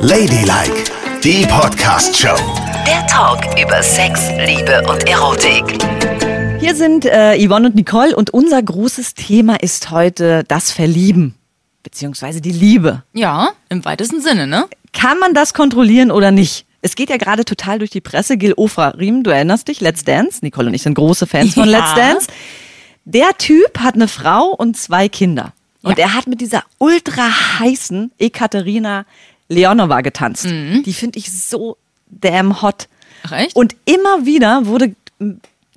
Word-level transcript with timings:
Ladylike, 0.00 0.90
die 1.22 1.46
Podcast-Show. 1.46 2.34
Der 2.84 3.06
Talk 3.06 3.44
über 3.62 3.80
Sex, 3.84 4.30
Liebe 4.44 4.82
und 4.90 5.08
Erotik. 5.08 5.80
Hier 6.58 6.74
sind 6.74 7.04
äh, 7.04 7.38
Yvonne 7.38 7.68
und 7.68 7.76
Nicole 7.76 8.16
und 8.16 8.30
unser 8.30 8.60
großes 8.60 9.14
Thema 9.14 9.54
ist 9.62 9.92
heute 9.92 10.42
das 10.48 10.72
Verlieben. 10.72 11.36
Beziehungsweise 11.84 12.40
die 12.40 12.50
Liebe. 12.50 13.04
Ja, 13.12 13.50
im 13.68 13.84
weitesten 13.84 14.20
Sinne, 14.20 14.48
ne? 14.48 14.66
Kann 14.92 15.20
man 15.20 15.34
das 15.34 15.54
kontrollieren 15.54 16.10
oder 16.10 16.32
nicht? 16.32 16.66
Es 16.82 16.96
geht 16.96 17.08
ja 17.08 17.16
gerade 17.16 17.44
total 17.44 17.78
durch 17.78 17.90
die 17.90 18.00
Presse. 18.00 18.38
Gil 18.38 18.54
Ofra-Riem, 18.56 19.22
du 19.22 19.30
erinnerst 19.30 19.68
dich, 19.68 19.80
Let's 19.80 20.02
Dance. 20.02 20.40
Nicole 20.42 20.66
und 20.66 20.74
ich 20.74 20.82
sind 20.82 20.94
große 20.94 21.28
Fans 21.28 21.54
von 21.54 21.68
Ja. 21.68 21.78
Let's 21.78 21.94
Dance. 21.94 22.26
Der 23.04 23.38
Typ 23.38 23.78
hat 23.78 23.94
eine 23.94 24.08
Frau 24.08 24.48
und 24.48 24.76
zwei 24.76 25.08
Kinder. 25.08 25.52
Und 25.82 25.98
Ja. 25.98 26.04
er 26.06 26.14
hat 26.14 26.26
mit 26.26 26.40
dieser 26.40 26.64
ultra 26.78 27.58
heißen 27.60 28.10
Ekaterina 28.18 29.04
Leonova 29.48 30.00
getanzt. 30.00 30.46
Mhm. 30.46 30.82
Die 30.84 30.92
finde 30.92 31.18
ich 31.18 31.30
so 31.32 31.76
damn 32.10 32.60
hot. 32.62 32.88
Ach, 33.24 33.32
echt? 33.32 33.56
Und 33.56 33.76
immer 33.84 34.26
wieder 34.26 34.66
wurde 34.66 34.94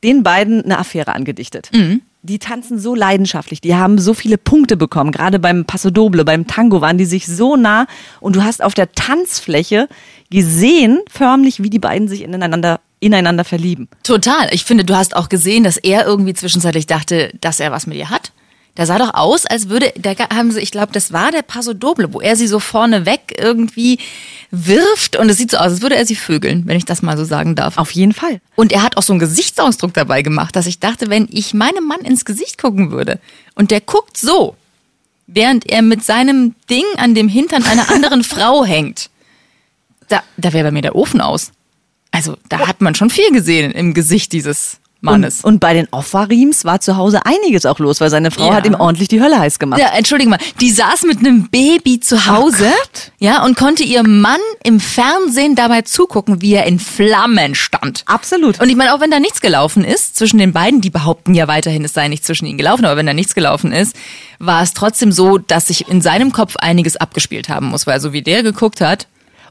den 0.03 0.23
beiden 0.23 0.63
eine 0.63 0.79
Affäre 0.79 1.13
angedichtet. 1.13 1.69
Mhm. 1.73 2.01
Die 2.23 2.37
tanzen 2.37 2.77
so 2.79 2.93
leidenschaftlich, 2.93 3.61
die 3.61 3.73
haben 3.75 3.97
so 3.97 4.13
viele 4.13 4.37
Punkte 4.37 4.77
bekommen. 4.77 5.11
Gerade 5.11 5.39
beim 5.39 5.65
Paso 5.65 5.89
Doble, 5.89 6.23
beim 6.23 6.45
Tango 6.45 6.79
waren 6.79 6.99
die 6.99 7.05
sich 7.05 7.25
so 7.25 7.55
nah. 7.55 7.87
Und 8.19 8.35
du 8.35 8.43
hast 8.43 8.61
auf 8.61 8.75
der 8.75 8.91
Tanzfläche 8.91 9.87
gesehen, 10.29 10.99
förmlich, 11.09 11.63
wie 11.63 11.71
die 11.71 11.79
beiden 11.79 12.07
sich 12.07 12.21
ineinander, 12.21 12.79
ineinander 12.99 13.43
verlieben. 13.43 13.87
Total. 14.03 14.49
Ich 14.53 14.65
finde, 14.65 14.85
du 14.85 14.95
hast 14.95 15.15
auch 15.15 15.29
gesehen, 15.29 15.63
dass 15.63 15.77
er 15.77 16.05
irgendwie 16.05 16.33
zwischenzeitlich 16.35 16.85
dachte, 16.85 17.31
dass 17.41 17.59
er 17.59 17.71
was 17.71 17.87
mit 17.87 17.97
ihr 17.97 18.11
hat. 18.11 18.31
Der 18.77 18.85
sah 18.85 18.97
doch 18.97 19.13
aus, 19.13 19.45
als 19.45 19.67
würde, 19.67 19.91
da 19.97 20.13
haben 20.33 20.51
sie, 20.51 20.61
ich 20.61 20.71
glaube, 20.71 20.93
das 20.93 21.11
war 21.11 21.31
der 21.31 21.41
Paso 21.41 21.73
Doble, 21.73 22.13
wo 22.13 22.21
er 22.21 22.37
sie 22.37 22.47
so 22.47 22.59
vorne 22.59 23.05
weg 23.05 23.35
irgendwie 23.37 23.99
wirft 24.49 25.17
und 25.17 25.29
es 25.29 25.37
sieht 25.37 25.51
so 25.51 25.57
aus, 25.57 25.71
als 25.73 25.81
würde 25.81 25.95
er 25.95 26.05
sie 26.05 26.15
vögeln, 26.15 26.63
wenn 26.65 26.77
ich 26.77 26.85
das 26.85 27.01
mal 27.01 27.17
so 27.17 27.25
sagen 27.25 27.55
darf. 27.55 27.77
Auf 27.77 27.91
jeden 27.91 28.13
Fall. 28.13 28.39
Und 28.55 28.71
er 28.71 28.83
hat 28.83 28.95
auch 28.95 29.03
so 29.03 29.11
einen 29.11 29.19
Gesichtsausdruck 29.19 29.93
dabei 29.93 30.21
gemacht, 30.21 30.55
dass 30.55 30.67
ich 30.67 30.79
dachte, 30.79 31.09
wenn 31.09 31.27
ich 31.31 31.53
meinem 31.53 31.85
Mann 31.85 32.01
ins 32.01 32.23
Gesicht 32.23 32.57
gucken 32.57 32.91
würde 32.91 33.19
und 33.55 33.71
der 33.71 33.81
guckt 33.81 34.17
so, 34.17 34.55
während 35.27 35.69
er 35.69 35.81
mit 35.81 36.03
seinem 36.03 36.55
Ding 36.69 36.85
an 36.97 37.13
dem 37.13 37.27
Hintern 37.27 37.63
einer 37.63 37.89
anderen 37.89 38.23
Frau 38.25 38.63
hängt, 38.63 39.09
da, 40.07 40.23
da 40.37 40.53
wäre 40.53 40.65
bei 40.65 40.71
mir 40.71 40.81
der 40.81 40.95
Ofen 40.95 41.21
aus. 41.21 41.51
Also 42.11 42.37
da 42.49 42.67
hat 42.67 42.81
man 42.81 42.95
schon 42.95 43.09
viel 43.09 43.31
gesehen 43.31 43.71
im 43.71 43.93
Gesicht 43.93 44.33
dieses 44.33 44.80
Mannes. 45.01 45.41
Und, 45.41 45.53
und 45.55 45.59
bei 45.59 45.73
den 45.73 45.87
Offa-Riems 45.91 46.63
war 46.63 46.79
zu 46.79 46.95
Hause 46.95 47.25
einiges 47.25 47.65
auch 47.65 47.79
los, 47.79 47.99
weil 48.01 48.09
seine 48.09 48.31
Frau 48.31 48.47
Ja. 48.49 48.53
hat 48.55 48.65
ihm 48.67 48.75
ordentlich 48.75 49.07
die 49.07 49.21
Hölle 49.21 49.39
heiß 49.39 49.59
gemacht. 49.59 49.79
ja, 49.81 49.87
entschuldige 49.89 50.29
mal, 50.29 50.39
die 50.59 50.69
saß 50.71 51.03
mit 51.03 51.19
einem 51.19 51.49
Baby 51.49 51.99
zu 51.99 52.27
Hause, 52.27 52.65
Gott. 52.65 53.11
ja, 53.19 53.43
und 53.43 53.57
konnte 53.57 53.83
ihrem 53.83 54.21
Mann 54.21 54.39
im 54.63 54.79
Fernsehen 54.79 55.55
dabei 55.55 55.81
zugucken, 55.81 56.41
wie 56.41 56.53
er 56.53 56.65
in 56.67 56.79
Flammen 56.79 57.55
stand. 57.55 58.03
Absolut. 58.05 58.59
Und 58.61 58.69
ich 58.69 58.75
meine, 58.75 58.93
auch 58.93 58.99
wenn 58.99 59.11
da 59.11 59.19
nichts 59.19 59.41
gelaufen 59.41 59.83
ist 59.83 60.15
zwischen 60.17 60.37
den 60.37 60.53
beiden, 60.53 60.81
die 60.81 60.89
behaupten 60.91 61.33
ja 61.33 61.47
weiterhin, 61.47 61.83
es 61.83 61.93
sei 61.93 62.07
nicht 62.07 62.23
zwischen 62.25 62.45
ihnen 62.45 62.57
gelaufen, 62.57 62.85
aber 62.85 62.97
wenn 62.97 63.07
da 63.07 63.13
nichts 63.13 63.33
gelaufen 63.33 63.71
ist, 63.71 63.95
war 64.39 64.61
es 64.61 64.73
trotzdem 64.73 65.11
so, 65.11 65.37
dass 65.39 65.67
sich 65.67 65.87
in 65.87 66.01
seinem 66.01 66.31
Kopf 66.31 66.55
einiges 66.57 66.95
abgespielt 66.97 67.49
haben 67.49 67.67
muss, 67.67 67.87
weil 67.87 67.99
so 67.99 68.13
wie 68.13 68.21
der 68.21 68.43
geguckt 68.43 68.81
hat. 68.81 69.07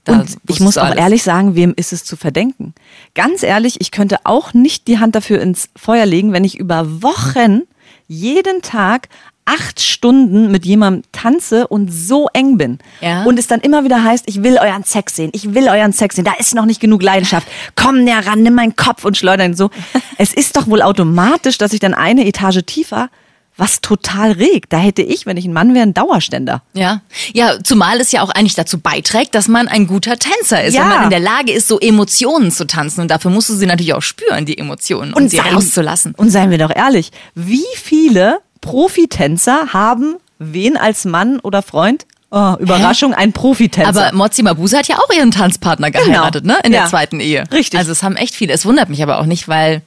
Und 0.06 0.36
ich 0.48 0.60
muss 0.60 0.78
auch 0.78 0.84
alles. 0.84 0.98
ehrlich 0.98 1.22
sagen, 1.22 1.54
wem 1.54 1.74
ist 1.76 1.92
es 1.92 2.04
zu 2.04 2.16
verdenken? 2.16 2.74
Ganz 3.14 3.42
ehrlich, 3.42 3.80
ich 3.80 3.90
könnte 3.90 4.18
auch 4.24 4.54
nicht 4.54 4.88
die 4.88 4.98
Hand 4.98 5.14
dafür 5.14 5.40
ins 5.40 5.68
Feuer 5.76 6.06
legen, 6.06 6.32
wenn 6.32 6.44
ich 6.44 6.58
über 6.58 7.02
Wochen 7.02 7.62
jeden 8.06 8.62
Tag 8.62 9.08
acht 9.44 9.80
Stunden 9.80 10.50
mit 10.50 10.64
jemandem 10.64 11.02
tanze 11.12 11.66
und 11.66 11.92
so 11.92 12.28
eng 12.32 12.56
bin. 12.56 12.78
Ja. 13.00 13.24
Und 13.24 13.38
es 13.38 13.46
dann 13.46 13.60
immer 13.60 13.84
wieder 13.84 14.02
heißt, 14.02 14.24
ich 14.28 14.42
will 14.42 14.58
euren 14.58 14.84
Sex 14.84 15.16
sehen, 15.16 15.30
ich 15.34 15.54
will 15.54 15.68
euren 15.68 15.92
Sex 15.92 16.16
sehen, 16.16 16.24
da 16.24 16.34
ist 16.38 16.54
noch 16.54 16.66
nicht 16.66 16.80
genug 16.80 17.02
Leidenschaft. 17.02 17.48
Komm 17.74 18.04
näher 18.04 18.24
ran, 18.26 18.42
nimm 18.42 18.54
meinen 18.54 18.76
Kopf 18.76 19.04
und 19.04 19.16
schleuder 19.16 19.44
ihn 19.44 19.54
so. 19.54 19.70
Es 20.18 20.34
ist 20.34 20.56
doch 20.56 20.66
wohl 20.66 20.82
automatisch, 20.82 21.56
dass 21.56 21.72
ich 21.72 21.80
dann 21.80 21.94
eine 21.94 22.26
Etage 22.26 22.60
tiefer 22.66 23.08
was 23.60 23.80
total 23.80 24.32
regt. 24.32 24.72
Da 24.72 24.78
hätte 24.78 25.02
ich, 25.02 25.26
wenn 25.26 25.36
ich 25.36 25.44
ein 25.44 25.52
Mann 25.52 25.74
wäre, 25.74 25.82
einen 25.82 25.94
Dauerständer. 25.94 26.62
Ja. 26.72 27.02
ja, 27.32 27.62
zumal 27.62 28.00
es 28.00 28.10
ja 28.10 28.22
auch 28.22 28.30
eigentlich 28.30 28.54
dazu 28.56 28.78
beiträgt, 28.80 29.34
dass 29.34 29.46
man 29.46 29.68
ein 29.68 29.86
guter 29.86 30.18
Tänzer 30.18 30.64
ist, 30.64 30.74
Ja. 30.74 30.80
wenn 30.82 30.88
man 30.88 31.04
in 31.04 31.10
der 31.10 31.20
Lage 31.20 31.52
ist, 31.52 31.68
so 31.68 31.78
Emotionen 31.78 32.50
zu 32.50 32.66
tanzen. 32.66 33.02
Und 33.02 33.10
dafür 33.10 33.30
musst 33.30 33.48
du 33.50 33.54
sie 33.54 33.66
natürlich 33.66 33.94
auch 33.94 34.02
spüren, 34.02 34.46
die 34.46 34.58
Emotionen, 34.58 35.12
und, 35.12 35.28
sie 35.28 35.36
seien- 35.36 35.54
rauszulassen. 35.54 36.14
Und 36.16 36.30
seien 36.30 36.50
wir 36.50 36.58
doch 36.58 36.74
ehrlich, 36.74 37.12
wie 37.34 37.64
viele 37.76 38.40
Profitänzer 38.60 39.68
haben 39.72 40.16
wen 40.38 40.76
als 40.76 41.04
Mann 41.04 41.38
oder 41.40 41.62
Freund? 41.62 42.06
Oh, 42.32 42.54
Überraschung, 42.60 43.12
ein 43.12 43.32
Profitänzer. 43.32 43.88
Aber 44.06 44.16
Mozzi 44.16 44.42
Mabuse 44.42 44.78
hat 44.78 44.88
ja 44.88 44.96
auch 44.98 45.10
ihren 45.14 45.32
Tanzpartner 45.32 45.90
geheiratet, 45.90 46.44
ne? 46.44 46.56
In 46.64 46.72
Ja. 46.72 46.80
der 46.82 46.88
zweiten 46.88 47.18
Ehe. 47.20 47.44
Richtig. 47.52 47.78
Also 47.78 47.90
es 47.92 48.02
haben 48.02 48.16
echt 48.16 48.34
viele. 48.36 48.52
Es 48.52 48.64
wundert 48.64 48.88
mich 48.88 49.02
aber 49.02 49.18
auch 49.18 49.26
nicht, 49.26 49.48
weil, 49.48 49.82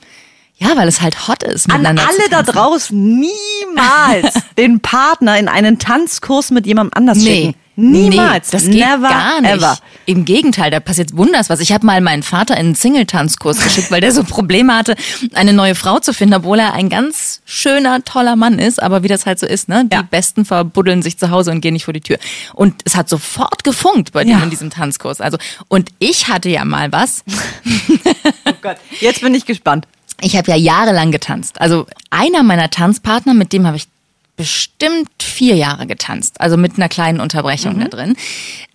ja, 0.58 0.76
weil 0.78 0.88
es 0.88 1.02
halt 1.02 1.28
hot 1.28 1.44
ist. 1.44 1.70
an 1.72 1.86
alle 1.86 2.30
da 2.30 2.44
draußen 2.44 3.20
niemals 3.20 4.34
den 4.58 4.80
Partner 4.80 5.38
in 5.38 5.48
einen 5.48 5.80
Tanzkurs 5.80 6.52
mit 6.52 6.66
jemandem 6.66 6.92
anders 6.98 7.18
Nee. 7.18 7.36
schicken. 7.48 7.56
Niemals. 7.76 8.52
Nee, 8.54 8.60
das 8.60 8.66
geht 8.66 8.76
Never 8.76 9.10
gar 9.10 9.42
nicht. 9.42 9.52
ever. 9.52 9.78
Im 10.06 10.26
Gegenteil, 10.26 10.70
da 10.70 10.80
passiert 10.80 11.18
wunders 11.18 11.50
was. 11.50 11.60
Ich 11.60 11.72
habe 11.72 11.84
mal 11.88 12.02
meinen 12.02 12.22
Vater 12.22 12.54
in 12.54 12.68
einen 12.68 12.76
Single-Tanzkurs 12.76 13.64
geschickt, 13.64 13.90
weil 13.90 14.00
der 14.00 14.12
so 14.12 14.24
Probleme 14.24 14.76
hatte, 14.76 14.96
eine 15.34 15.54
neue 15.54 15.74
Frau 15.74 15.98
zu 15.98 16.14
finden, 16.14 16.36
obwohl 16.36 16.60
er 16.60 16.74
ein 16.76 16.90
ganz 16.90 17.42
schöner, 17.46 18.04
toller 18.04 18.36
Mann 18.36 18.60
ist. 18.60 18.82
Aber 18.82 19.02
wie 19.02 19.08
das 19.08 19.26
halt 19.26 19.40
so 19.40 19.48
ist, 19.48 19.70
ne? 19.70 19.86
Die 19.92 19.96
Ja. 19.96 20.04
Besten 20.04 20.46
verbuddeln 20.46 21.02
sich 21.02 21.18
zu 21.18 21.32
Hause 21.32 21.50
und 21.50 21.62
gehen 21.62 21.74
nicht 21.74 21.86
vor 21.86 21.96
die 21.96 22.02
Tür. 22.02 22.20
Und 22.54 22.76
es 22.86 22.96
hat 22.96 23.10
sofort 23.10 23.64
gefunkt 23.64 24.12
bei 24.12 24.22
Ja. 24.22 24.38
dem 24.38 24.44
in 24.44 24.50
diesem 24.52 24.70
Tanzkurs. 24.70 25.20
Also, 25.20 25.40
und 25.68 25.90
ich 25.98 26.28
hatte 26.28 26.50
ja 26.50 26.66
mal 26.66 26.92
was. 26.92 27.24
Oh 28.46 28.52
Gott. 28.62 28.78
Jetzt 29.00 29.22
bin 29.22 29.34
ich 29.34 29.46
gespannt. 29.46 29.88
Ich 30.24 30.36
habe 30.38 30.50
ja 30.52 30.58
jahrelang 30.58 31.12
getanzt. 31.12 31.60
Also 31.62 31.86
einer 32.10 32.44
meiner 32.44 32.70
Tanzpartner, 32.70 33.34
mit 33.34 33.54
dem 33.54 33.68
habe 33.68 33.78
ich 33.78 33.88
bestimmt 34.36 35.10
vier 35.22 35.56
Jahre 35.56 35.86
getanzt. 35.86 36.42
Also 36.42 36.58
mit 36.58 36.78
einer 36.78 36.90
kleinen 36.90 37.20
Unterbrechung 37.20 37.80
da 37.80 37.88
drin. 37.88 38.16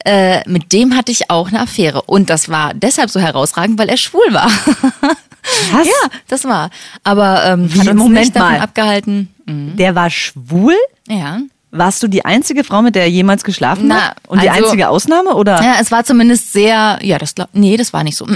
Äh, 0.05 0.49
mit 0.49 0.73
dem 0.73 0.97
hatte 0.97 1.11
ich 1.11 1.31
auch 1.31 1.49
eine 1.49 1.61
Affäre. 1.61 2.03
Und 2.03 2.31
das 2.31 2.49
war 2.49 2.75
deshalb 2.75 3.11
so 3.11 3.19
herausragend, 3.19 3.79
weil 3.79 3.89
er 3.89 3.97
schwul 3.97 4.33
war. 4.33 4.51
Was? 5.73 5.87
ja, 5.87 6.11
das 6.29 6.45
war. 6.45 6.71
Aber 7.05 7.45
ähm, 7.45 7.73
Wie, 7.73 7.81
hat 7.81 7.89
uns 7.89 7.97
Moment 7.99 8.27
nicht 8.27 8.37
davon 8.37 8.53
mal. 8.53 8.61
abgehalten. 8.61 9.35
Der 9.47 9.95
war 9.95 10.11
schwul? 10.11 10.77
Ja. 11.09 11.41
Warst 11.71 12.03
du 12.03 12.09
die 12.09 12.25
einzige 12.25 12.65
Frau, 12.65 12.81
mit 12.81 12.95
der 12.95 13.03
er 13.03 13.11
jemals 13.11 13.45
geschlafen 13.45 13.89
Na, 13.89 14.09
hat? 14.09 14.17
Und 14.27 14.43
die 14.43 14.49
also- 14.49 14.65
einzige 14.65 14.89
Ausnahme, 14.89 15.35
oder? 15.35 15.63
Ja, 15.63 15.77
es 15.81 15.91
war 15.91 16.03
zumindest 16.03 16.53
sehr, 16.53 16.99
ja, 17.03 17.19
das 17.19 17.35
glaub, 17.35 17.49
nee, 17.53 17.77
das 17.77 17.93
war 17.93 18.05
nicht 18.05 18.17
so. 18.17 18.27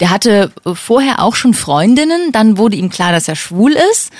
Der 0.00 0.10
hatte 0.10 0.50
äh, 0.66 0.74
vorher 0.74 1.20
auch 1.20 1.36
schon 1.36 1.54
Freundinnen, 1.54 2.32
dann 2.32 2.58
wurde 2.58 2.74
ihm 2.76 2.90
klar, 2.90 3.12
dass 3.12 3.28
er 3.28 3.36
schwul 3.36 3.76
ist. 3.92 4.10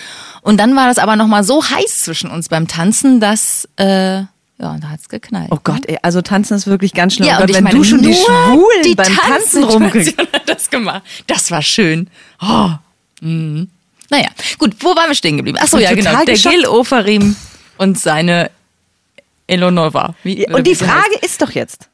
Und 0.42 0.58
dann 0.58 0.76
war 0.76 0.86
das 0.86 0.98
aber 0.98 1.16
nochmal 1.16 1.42
so 1.42 1.64
heiß 1.68 2.02
zwischen 2.02 2.30
uns 2.30 2.48
beim 2.48 2.68
Tanzen, 2.68 3.18
dass, 3.18 3.68
äh, 3.76 4.18
ja, 4.18 4.28
da 4.58 4.88
hat's 4.90 5.08
geknallt. 5.08 5.48
Oh 5.50 5.58
Gott, 5.64 5.86
ey, 5.86 5.98
also 6.02 6.22
tanzen 6.22 6.54
ist 6.56 6.66
wirklich 6.68 6.94
ganz 6.94 7.14
schlimm. 7.14 7.26
Ja, 7.28 7.38
oh 7.38 7.42
und 7.42 7.50
ich 7.50 7.56
wenn 7.56 7.64
meine, 7.64 7.76
du 7.76 7.82
schon 7.82 8.02
die 8.02 8.14
Schwulen 8.14 8.82
die 8.84 8.94
beim 8.94 9.12
Tanzen 9.16 9.64
rumkriegst. 9.64 10.16
Tanzsituation 10.16 10.28
hat 10.32 10.48
das 10.48 10.70
gemacht. 10.70 11.02
Das 11.26 11.50
war 11.50 11.62
schön. 11.62 12.08
Oh. 12.40 12.68
Mhm. 13.20 13.68
Naja, 14.10 14.28
gut, 14.58 14.76
wo 14.80 14.94
waren 14.94 15.08
wir 15.08 15.14
stehen 15.14 15.36
geblieben? 15.36 15.58
Achso, 15.58 15.78
ja, 15.78 15.94
genau. 15.94 16.24
Der 16.24 16.34
geschockt. 16.34 16.54
Gil 16.54 16.66
Oferim 16.66 17.36
und 17.76 17.98
seine 17.98 18.50
Eleonora. 19.50 20.14
Wie, 20.22 20.46
Und 20.52 20.66
die 20.66 20.74
Frage 20.74 21.14
heißt. 21.14 21.24
ist 21.24 21.42
doch 21.42 21.50
jetzt, 21.50 21.88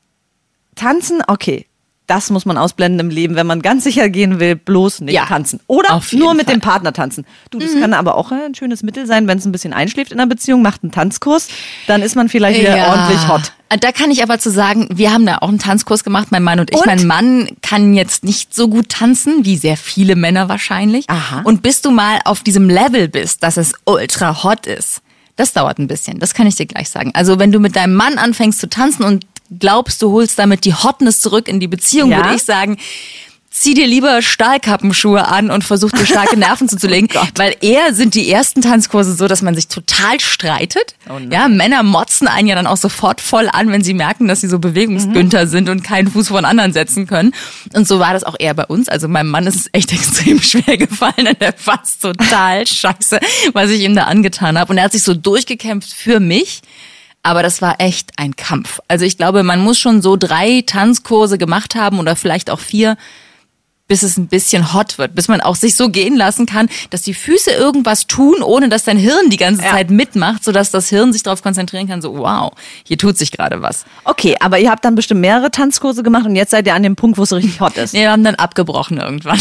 tanzen, 0.74 1.22
okay, 1.26 1.66
das 2.08 2.30
muss 2.30 2.44
man 2.46 2.56
ausblenden 2.56 3.00
im 3.00 3.10
Leben, 3.10 3.34
wenn 3.34 3.48
man 3.48 3.62
ganz 3.62 3.82
sicher 3.82 4.08
gehen 4.08 4.38
will, 4.38 4.54
bloß 4.54 5.00
nicht 5.00 5.14
Ja, 5.14 5.24
tanzen. 5.26 5.58
Oder 5.66 6.00
nur 6.12 6.34
mit 6.34 6.46
Fall. 6.46 6.54
Mhm. 6.54 6.58
dem 6.58 6.60
Partner 6.60 6.92
tanzen. 6.92 7.26
Du, 7.50 7.58
das 7.58 7.72
kann 7.80 7.92
aber 7.94 8.14
auch 8.14 8.30
ein 8.30 8.54
schönes 8.54 8.84
Mittel 8.84 9.06
sein, 9.06 9.26
wenn 9.26 9.38
es 9.38 9.44
ein 9.44 9.50
bisschen 9.50 9.72
einschläft 9.72 10.12
in 10.12 10.20
einer 10.20 10.28
Beziehung, 10.28 10.62
macht 10.62 10.84
einen 10.84 10.92
Tanzkurs, 10.92 11.48
dann 11.88 12.02
ist 12.02 12.14
man 12.14 12.28
vielleicht 12.28 12.60
wieder 12.60 12.76
Ja. 12.76 12.92
ordentlich 12.92 13.26
hot. 13.26 13.52
Da 13.80 13.90
kann 13.90 14.12
ich 14.12 14.22
aber 14.22 14.38
zu 14.38 14.52
sagen, 14.52 14.88
wir 14.92 15.12
haben 15.12 15.26
da 15.26 15.38
auch 15.38 15.48
einen 15.48 15.58
Tanzkurs 15.58 16.04
gemacht, 16.04 16.28
mein 16.30 16.44
Mann 16.44 16.60
und 16.60 16.70
ich. 16.70 16.76
Und? 16.76 16.86
Mein 16.86 17.08
Mann 17.08 17.48
kann 17.60 17.92
jetzt 17.94 18.22
nicht 18.22 18.54
so 18.54 18.68
gut 18.68 18.88
tanzen, 18.90 19.44
wie 19.44 19.56
sehr 19.56 19.76
viele 19.76 20.14
Männer 20.14 20.48
wahrscheinlich. 20.48 21.10
Aha. 21.10 21.40
Und 21.42 21.62
bis 21.62 21.82
du 21.82 21.90
mal 21.90 22.20
auf 22.24 22.44
diesem 22.44 22.70
Level 22.70 23.08
bist, 23.08 23.42
dass 23.42 23.56
es 23.56 23.72
ultra 23.84 24.44
hot 24.44 24.68
ist, 24.68 25.00
das 25.36 25.52
dauert 25.52 25.78
ein 25.78 25.86
bisschen. 25.86 26.18
Das 26.18 26.34
kann 26.34 26.46
ich 26.46 26.56
dir 26.56 26.66
gleich 26.66 26.88
sagen. 26.90 27.10
Also 27.14 27.38
wenn 27.38 27.52
du 27.52 27.58
mit 27.60 27.76
deinem 27.76 27.94
Mann 27.94 28.18
anfängst 28.18 28.58
zu 28.60 28.68
tanzen 28.68 29.04
und 29.04 29.26
glaubst, 29.58 30.02
du 30.02 30.10
holst 30.10 30.38
damit 30.38 30.64
die 30.64 30.74
Hotness 30.74 31.20
zurück 31.20 31.46
in 31.48 31.60
die 31.60 31.68
Beziehung, 31.68 32.10
Ja. 32.10 32.18
würde 32.24 32.34
ich 32.36 32.42
sagen, 32.42 32.78
zieh 33.58 33.74
dir 33.74 33.86
lieber 33.86 34.20
Stahlkappenschuhe 34.22 35.26
an 35.26 35.50
und 35.50 35.64
versuch 35.64 35.90
dir 35.90 36.04
starke 36.04 36.36
Nerven 36.38 36.68
zuzulegen, 36.68 37.08
weil 37.36 37.56
eher 37.62 37.94
sind 37.94 38.14
die 38.14 38.30
ersten 38.30 38.60
Tanzkurse 38.60 39.14
so, 39.14 39.28
dass 39.28 39.40
man 39.42 39.54
sich 39.54 39.68
total 39.68 40.20
streitet. 40.20 40.94
ja, 41.32 41.48
Männer 41.48 41.82
motzen 41.82 42.28
einen 42.28 42.48
ja 42.48 42.54
dann 42.54 42.66
auch 42.66 42.76
sofort 42.76 43.20
voll 43.20 43.48
an, 43.50 43.70
wenn 43.72 43.82
sie 43.82 43.94
merken, 43.94 44.28
dass 44.28 44.42
sie 44.42 44.48
so 44.48 44.58
Bewegungsgünter 44.58 45.46
sind 45.46 45.68
und 45.68 45.82
keinen 45.82 46.10
Fuß 46.10 46.28
vor 46.28 46.40
den 46.40 46.44
anderen 46.44 46.72
setzen 46.72 47.06
können. 47.06 47.32
Und 47.72 47.88
so 47.88 47.98
war 47.98 48.12
das 48.12 48.24
auch 48.24 48.36
eher 48.38 48.54
bei 48.54 48.66
uns. 48.66 48.88
Also 48.88 49.08
meinem 49.08 49.30
Mann 49.30 49.46
ist 49.46 49.56
es 49.56 49.68
echt 49.72 49.92
extrem 49.96 50.40
schwer 50.42 50.76
gefallen 50.76 51.26
und 51.28 51.40
er 51.40 51.54
fand's 51.54 51.98
total 51.98 52.66
scheiße, 52.66 53.18
was 53.52 53.70
ich 53.70 53.80
ihm 53.80 53.94
da 53.96 54.04
angetan 54.04 54.58
habe. 54.58 54.72
Und 54.72 54.78
er 54.78 54.84
hat 54.84 54.92
sich 54.92 55.02
so 55.02 55.14
durchgekämpft 55.14 55.92
für 55.92 56.20
mich. 56.20 56.60
aber 57.22 57.42
das 57.42 57.60
war 57.62 57.76
echt 57.80 58.10
ein 58.18 58.36
Kampf. 58.36 58.80
Also 58.86 59.04
ich 59.04 59.16
glaube, 59.16 59.42
man 59.42 59.60
muss 59.60 59.78
schon 59.80 60.00
so 60.02 60.16
drei 60.16 60.62
Tanzkurse 60.64 61.38
gemacht 61.38 61.74
haben 61.74 61.98
oder 61.98 62.14
vielleicht 62.14 62.50
auch 62.50 62.60
vier, 62.60 62.96
bis 63.88 64.02
es 64.02 64.16
ein 64.16 64.26
bisschen 64.26 64.74
hot 64.74 64.98
wird, 64.98 65.14
bis 65.14 65.28
man 65.28 65.40
auch 65.40 65.56
sich 65.56 65.76
so 65.76 65.88
gehen 65.88 66.16
lassen 66.16 66.46
kann, 66.46 66.68
dass 66.90 67.02
die 67.02 67.14
Füße 67.14 67.50
irgendwas 67.52 68.06
tun, 68.06 68.42
ohne 68.42 68.68
dass 68.68 68.84
dein 68.84 68.98
Hirn 68.98 69.30
die 69.30 69.36
ganze 69.36 69.62
Ja. 69.62 69.70
Zeit 69.70 69.90
mitmacht, 69.90 70.42
sodass 70.44 70.70
das 70.70 70.88
Hirn 70.88 71.12
sich 71.12 71.22
darauf 71.22 71.42
konzentrieren 71.42 71.88
kann, 71.88 72.02
so 72.02 72.18
wow, 72.18 72.52
hier 72.84 72.98
tut 72.98 73.16
sich 73.16 73.30
gerade 73.30 73.62
was. 73.62 73.84
Okay, 74.04 74.36
aber 74.40 74.58
ihr 74.58 74.70
habt 74.70 74.84
dann 74.84 74.94
bestimmt 74.94 75.20
mehrere 75.20 75.50
Tanzkurse 75.50 76.02
gemacht 76.02 76.26
und 76.26 76.36
jetzt 76.36 76.50
seid 76.50 76.66
ihr 76.66 76.74
an 76.74 76.82
dem 76.82 76.96
Punkt, 76.96 77.18
wo 77.18 77.22
es 77.22 77.28
so 77.28 77.36
richtig 77.36 77.60
hot 77.60 77.76
ist. 77.76 77.92
Nee, 77.94 78.00
wir 78.00 78.10
haben 78.12 78.24
dann 78.24 78.34
abgebrochen 78.34 78.98
irgendwann. 78.98 79.40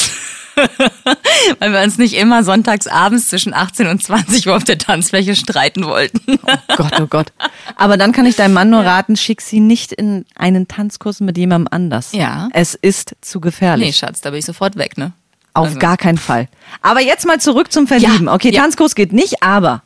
Weil 1.60 1.72
wir 1.74 1.82
uns 1.82 1.98
nicht 1.98 2.14
immer 2.16 2.44
sonntags 2.44 2.88
abends 2.88 3.28
zwischen 3.30 3.54
18 3.54 3.88
und 3.88 4.02
20 4.04 4.48
Uhr 4.48 4.56
auf 4.56 4.64
der 4.64 4.78
Tanzfläche 4.78 5.36
streiten 5.36 5.86
wollten. 5.86 6.40
Gott, 6.76 7.00
oh 7.00 7.08
Gott. 7.08 7.28
Aber 7.76 7.98
dann 7.98 8.12
kann 8.12 8.26
ich 8.26 8.36
deinem 8.36 8.54
Mann 8.54 8.70
nur 8.70 8.82
raten, 8.86 9.16
schick 9.16 9.42
sie 9.42 9.60
nicht 9.60 9.92
in 9.92 10.26
einen 10.36 10.68
Tanzkurs 10.68 11.20
mit 11.20 11.38
jemandem 11.38 11.68
anders. 11.72 12.12
Ja. 12.14 12.50
Es 12.54 12.74
ist 12.76 13.16
zu 13.22 13.40
gefährlich. 13.40 13.88
Nee, 13.88 13.94
Schatz, 13.94 14.22
da 14.22 14.30
bin 14.32 14.40
ich 14.40 14.46
sofort 14.46 14.76
weg, 14.78 14.98
ne? 14.98 15.12
Auf 15.54 15.68
Also- 15.68 15.80
gar 15.80 15.98
keinen 15.98 16.18
Fall. 16.18 16.48
Aber 16.82 17.02
jetzt 17.02 17.26
mal 17.26 17.40
zurück 17.40 17.72
zum 17.72 17.88
Verlieben. 17.88 18.26
Ja, 18.26 18.34
Okay, 18.34 18.52
ja. 18.52 18.62
Tanzkurs 18.62 18.96
geht 18.96 19.14
nicht, 19.14 19.42
aber 19.44 19.82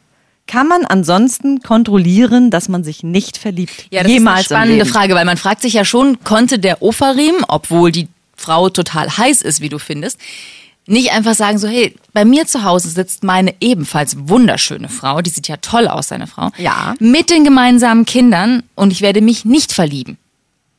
kann 0.47 0.67
man 0.67 0.83
ansonsten 0.85 1.61
kontrollieren, 1.61 2.49
dass 2.49 2.69
man 2.69 2.83
sich 2.83 3.03
nicht 3.03 3.37
verliebt? 3.37 3.85
Ja, 3.91 4.01
das 4.01 4.11
Jemals 4.11 4.41
ist 4.47 4.51
eine 4.51 4.65
spannende? 4.65 4.85
Frage, 4.87 5.13
weil 5.15 5.25
man 5.25 5.37
fragt 5.37 5.61
sich 5.61 5.73
ja 5.73 5.85
schon, 5.85 6.23
konnte 6.23 6.57
der 6.57 6.81
Ofarim, 6.81 7.35
obwohl 7.47 7.91
die 7.91 8.07
Frau 8.39 8.69
total 8.69 9.09
heiß 9.17 9.41
ist, 9.41 9.61
wie 9.61 9.69
du 9.69 9.77
findest, 9.79 10.17
nicht 10.87 11.11
einfach 11.11 11.35
sagen 11.35 11.59
so, 11.59 11.67
hey, 11.67 11.95
bei 12.13 12.25
mir 12.25 12.47
zu 12.47 12.63
Hause 12.63 12.89
sitzt 12.89 13.23
meine 13.23 13.53
ebenfalls 13.59 14.15
wunderschöne 14.27 14.89
Frau, 14.89 15.21
die 15.21 15.29
sieht 15.29 15.47
ja 15.47 15.57
toll 15.57 15.87
aus, 15.87 16.07
seine 16.07 16.25
Frau, 16.25 16.49
Ja. 16.57 16.95
mit 16.99 17.29
den 17.29 17.43
gemeinsamen 17.43 18.05
Kindern 18.05 18.63
und 18.75 18.91
ich 18.91 19.01
werde 19.01 19.21
mich 19.21 19.45
nicht 19.45 19.71
verlieben. 19.71 20.17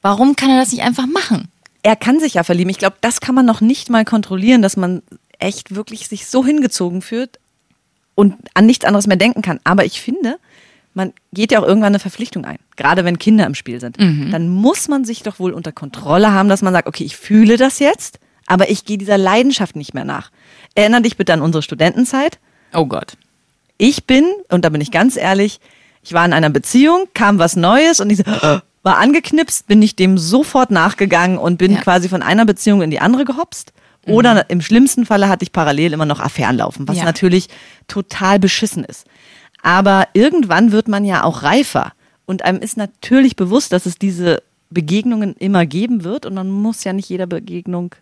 Warum 0.02 0.34
kann 0.34 0.50
er 0.50 0.58
das 0.58 0.72
nicht 0.72 0.82
einfach 0.82 1.06
machen? 1.06 1.48
Er 1.82 1.94
kann 1.94 2.18
sich 2.18 2.34
ja 2.34 2.42
verlieben. 2.42 2.70
Ich 2.70 2.78
glaube, 2.78 2.96
das 3.02 3.20
kann 3.20 3.34
man 3.34 3.46
noch 3.46 3.60
nicht 3.60 3.88
mal 3.88 4.04
kontrollieren, 4.04 4.62
dass 4.62 4.76
man 4.76 5.02
echt 5.38 5.74
wirklich 5.74 6.08
sich 6.08 6.26
so 6.26 6.44
hingezogen 6.44 7.02
fühlt 7.02 7.38
und 8.14 8.34
an 8.54 8.66
nichts 8.66 8.84
anderes 8.84 9.06
mehr 9.06 9.16
denken 9.16 9.42
kann. 9.42 9.60
Aber 9.64 9.84
ich 9.84 10.00
finde, 10.00 10.38
man 10.94 11.12
geht 11.32 11.52
ja 11.52 11.60
auch 11.60 11.66
irgendwann 11.66 11.88
eine 11.92 11.98
Verpflichtung 12.00 12.44
ein. 12.44 12.58
Gerade 12.76 13.04
wenn 13.04 13.18
Kinder 13.18 13.46
im 13.46 13.54
Spiel 13.54 13.80
sind. 13.80 13.96
Dann 13.98 14.48
muss 14.48 14.88
man 14.88 15.04
sich 15.04 15.22
doch 15.22 15.38
wohl 15.38 15.52
unter 15.52 15.72
Kontrolle 15.72 16.32
haben, 16.32 16.48
dass 16.48 16.62
man 16.62 16.72
sagt, 16.72 16.88
okay, 16.88 17.04
ich 17.04 17.16
fühle 17.16 17.56
das 17.56 17.78
jetzt, 17.78 18.18
aber 18.46 18.70
ich 18.70 18.84
gehe 18.84 18.98
dieser 18.98 19.18
Leidenschaft 19.18 19.76
nicht 19.76 19.94
mehr 19.94 20.04
nach. 20.04 20.30
Erinner 20.74 21.00
dich 21.00 21.16
bitte 21.16 21.32
an 21.32 21.42
unsere 21.42 21.62
Studentenzeit. 21.62 22.38
Oh 22.74 22.86
Gott. 22.86 23.14
Ich 23.78 24.04
bin, 24.04 24.24
und 24.50 24.64
da 24.64 24.68
bin 24.68 24.80
ich 24.80 24.90
ganz 24.90 25.16
ehrlich, 25.16 25.60
ich 26.02 26.12
war 26.12 26.24
in 26.24 26.32
einer 26.32 26.50
Beziehung, 26.50 27.06
kam 27.14 27.38
was 27.38 27.56
Neues 27.56 28.00
und 28.00 28.10
ich 28.10 28.18
so, 28.18 28.24
war 28.82 28.98
angeknipst, 28.98 29.66
bin 29.68 29.80
ich 29.82 29.94
dem 29.96 30.18
sofort 30.18 30.70
nachgegangen 30.70 31.38
und 31.38 31.56
bin 31.58 31.72
Ja. 31.74 31.80
quasi 31.80 32.08
von 32.08 32.22
einer 32.22 32.44
Beziehung 32.46 32.82
in 32.82 32.90
die 32.90 33.00
andere 33.00 33.24
gehopst. 33.24 33.72
Oder 34.06 34.48
im 34.48 34.62
schlimmsten 34.62 35.04
Falle 35.04 35.28
hatte 35.28 35.42
ich 35.44 35.52
parallel 35.52 35.92
immer 35.92 36.06
noch 36.06 36.20
Affären 36.20 36.56
laufen, 36.56 36.88
was 36.88 36.96
Ja. 36.96 37.04
natürlich 37.04 37.48
total 37.86 38.38
beschissen 38.38 38.82
ist. 38.82 39.06
Aber 39.62 40.08
irgendwann 40.12 40.72
wird 40.72 40.88
man 40.88 41.04
ja 41.04 41.24
auch 41.24 41.42
reifer. 41.42 41.92
Und 42.26 42.44
einem 42.44 42.60
ist 42.60 42.76
natürlich 42.76 43.36
bewusst, 43.36 43.72
dass 43.72 43.86
es 43.86 43.96
diese 43.96 44.42
Begegnungen 44.70 45.34
immer 45.34 45.66
geben 45.66 46.04
wird 46.04 46.26
und 46.26 46.34
man 46.34 46.48
muss 46.48 46.84
ja 46.84 46.92
nicht 46.92 47.08
jeder 47.08 47.26
Begegnung 47.26 47.94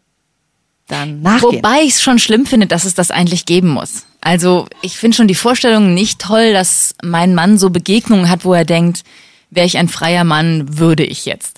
dann 0.87 1.23
nachgehen. 1.23 1.55
Wobei 1.55 1.83
ich 1.83 1.95
es 1.95 2.03
schon 2.03 2.19
schlimm 2.19 2.47
finde, 2.47 2.67
dass 2.67 2.85
es 2.85 2.95
das 2.95 3.11
eigentlich 3.11 3.47
geben 3.47 3.69
muss. 3.69 4.05
Also 4.21 4.67
ich 4.83 4.99
finde 4.99 5.17
schon 5.17 5.29
die 5.29 5.35
Vorstellung 5.35 5.95
nicht 5.95 6.21
toll, 6.21 6.53
dass 6.53 6.95
mein 7.03 7.35
Mann 7.35 7.59
so 7.59 7.71
Begegnungen 7.71 8.29
hat, 8.29 8.45
wo 8.45 8.53
er 8.53 8.65
denkt, 8.65 9.05
wäre 9.51 9.67
ich 9.67 9.79
ein 9.79 9.89
freier 9.89 10.25
Mann, 10.25 10.79
würde 10.79 11.05
ich 11.05 11.25
jetzt. 11.25 11.58